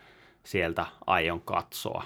sieltä 0.44 0.86
aion 1.06 1.40
katsoa 1.40 2.04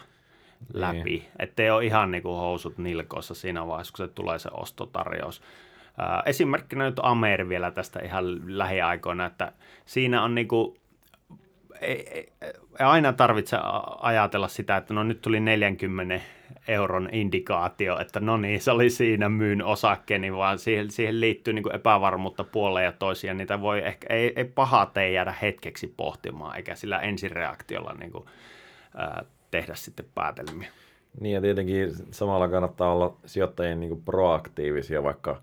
läpi. 0.74 1.02
Niin. 1.02 1.24
Ettei 1.38 1.70
ole 1.70 1.84
ihan 1.84 2.10
niin 2.10 2.22
kuin 2.22 2.38
housut 2.38 2.78
nilkoissa 2.78 3.34
siinä 3.34 3.66
vaiheessa, 3.66 3.92
kun 3.96 4.06
se 4.06 4.12
tulee 4.12 4.38
se 4.38 4.48
ostotarjous. 4.52 5.42
Esimerkkinä 6.26 6.84
nyt 6.84 7.00
Amer 7.02 7.48
vielä 7.48 7.70
tästä 7.70 8.00
ihan 8.00 8.24
lähiaikoina, 8.58 9.26
että 9.26 9.52
siinä 9.86 10.22
on 10.22 10.34
niin 10.34 10.48
kuin, 10.48 10.76
ei, 11.80 12.08
ei, 12.10 12.32
ei 12.42 12.86
aina 12.86 13.12
tarvitse 13.12 13.56
ajatella 14.00 14.48
sitä, 14.48 14.76
että 14.76 14.94
no 14.94 15.02
nyt 15.02 15.20
tuli 15.20 15.40
40 15.40 16.20
euron 16.68 17.08
indikaatio, 17.12 17.98
että 17.98 18.20
no 18.20 18.36
niin, 18.36 18.60
se 18.60 18.70
oli 18.70 18.90
siinä 18.90 19.28
myyn 19.28 19.64
osakkeeni, 19.64 20.32
vaan 20.32 20.58
siihen, 20.58 20.90
siihen 20.90 21.20
liittyy 21.20 21.54
niin 21.54 21.74
epävarmuutta 21.74 22.44
puoleen 22.44 22.84
ja 22.84 22.92
toisiaan. 22.92 23.36
Niitä 23.36 23.60
voi 23.60 23.78
ehkä, 23.78 24.14
ei, 24.14 24.32
ei 24.36 24.44
paha 24.44 24.86
tee 24.86 25.10
jäädä 25.10 25.34
hetkeksi 25.42 25.94
pohtimaan, 25.96 26.56
eikä 26.56 26.74
sillä 26.74 26.98
ensireaktiolla 26.98 27.94
niin 27.94 28.12
kuin, 28.12 28.24
ää, 28.96 29.24
tehdä 29.50 29.74
sitten 29.74 30.06
päätelmiä. 30.14 30.68
Niin 31.20 31.34
ja 31.34 31.40
tietenkin 31.40 31.90
samalla 32.10 32.48
kannattaa 32.48 32.92
olla 32.92 33.16
sijoittajien 33.26 33.80
niin 33.80 34.02
proaktiivisia, 34.02 35.02
vaikka 35.02 35.42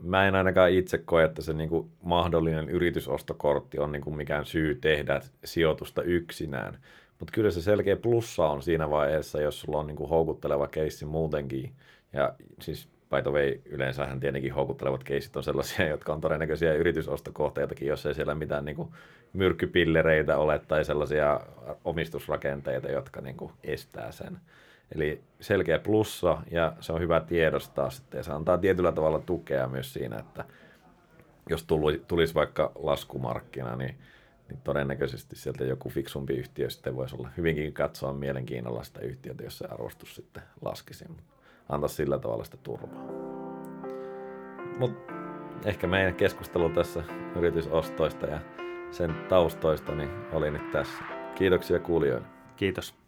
mä 0.00 0.28
en 0.28 0.34
ainakaan 0.34 0.70
itse 0.70 0.98
koe, 0.98 1.24
että 1.24 1.42
se 1.42 1.52
niin 1.52 1.68
kuin 1.68 1.90
mahdollinen 2.02 2.68
yritysostokortti 2.68 3.78
on 3.78 3.92
niin 3.92 4.02
kuin 4.02 4.16
mikään 4.16 4.44
syy 4.44 4.74
tehdä 4.74 5.20
sijoitusta 5.44 6.02
yksinään. 6.02 6.78
Mutta 7.18 7.32
kyllä 7.32 7.50
se 7.50 7.62
selkeä 7.62 7.96
plussa 7.96 8.46
on 8.46 8.62
siinä 8.62 8.90
vaiheessa, 8.90 9.40
jos 9.40 9.60
sulla 9.60 9.78
on 9.78 9.86
niin 9.86 9.96
kuin 9.96 10.10
houkutteleva 10.10 10.68
keissi 10.68 11.04
muutenkin. 11.04 11.72
Ja 12.12 12.34
siis 12.60 12.88
by 13.10 13.22
the 13.22 13.30
way, 13.30 13.60
yleensähän 13.64 14.20
tietenkin 14.20 14.54
houkuttelevat 14.54 15.04
keisit 15.04 15.36
on 15.36 15.42
sellaisia, 15.42 15.88
jotka 15.94 16.12
on 16.12 16.20
todennäköisiä 16.20 16.74
yritysostokohteitakin, 16.74 17.88
jos 17.88 18.06
ei 18.06 18.14
siellä 18.14 18.34
mitään 18.34 18.64
niin 18.64 18.76
kuin 18.76 18.88
myrkkypillereitä 19.32 20.38
ole 20.38 20.58
tai 20.58 20.84
sellaisia 20.84 21.40
omistusrakenteita, 21.84 22.88
jotka 22.88 23.20
niin 23.20 23.36
kuin 23.36 23.52
estää 23.64 24.12
sen. 24.12 24.38
Eli 24.94 25.20
selkeä 25.40 25.78
plussa 25.78 26.42
ja 26.50 26.72
se 26.80 26.92
on 26.92 27.00
hyvä 27.00 27.20
tiedostaa 27.20 27.90
sitten 27.90 28.18
ja 28.18 28.22
se 28.24 28.32
antaa 28.32 28.58
tietyllä 28.58 28.92
tavalla 28.92 29.18
tukea 29.18 29.68
myös 29.68 29.92
siinä, 29.92 30.18
että 30.18 30.44
jos 31.50 31.66
tulisi 32.08 32.34
vaikka 32.34 32.72
laskumarkkina, 32.74 33.76
niin, 33.76 33.98
niin 34.48 34.60
todennäköisesti 34.64 35.36
sieltä 35.36 35.64
joku 35.64 35.88
fiksumpi 35.88 36.34
yhtiö 36.34 36.70
sitten 36.70 36.96
voisi 36.96 37.16
olla 37.16 37.28
hyvinkin 37.36 37.72
katsoa 37.72 38.12
mielenkiinnolla 38.12 38.82
sitä 38.82 39.00
yhtiötä, 39.00 39.44
jos 39.44 39.58
se 39.58 39.66
arvostus 39.66 40.14
sitten 40.14 40.42
laskisi. 40.62 41.04
Antaa 41.68 41.88
sillä 41.88 42.18
tavalla 42.18 42.44
sitä 42.44 42.56
turvaa. 42.62 43.06
Mutta 44.78 45.12
ehkä 45.64 45.86
meidän 45.86 46.14
keskustelu 46.14 46.68
tässä 46.68 47.04
yritysostoista 47.36 48.26
ja 48.26 48.40
sen 48.90 49.14
taustoista 49.28 49.94
niin 49.94 50.10
oli 50.32 50.50
nyt 50.50 50.70
tässä. 50.70 51.04
Kiitoksia 51.34 51.78
kuulijoille. 51.78 52.26
Kiitos. 52.56 53.05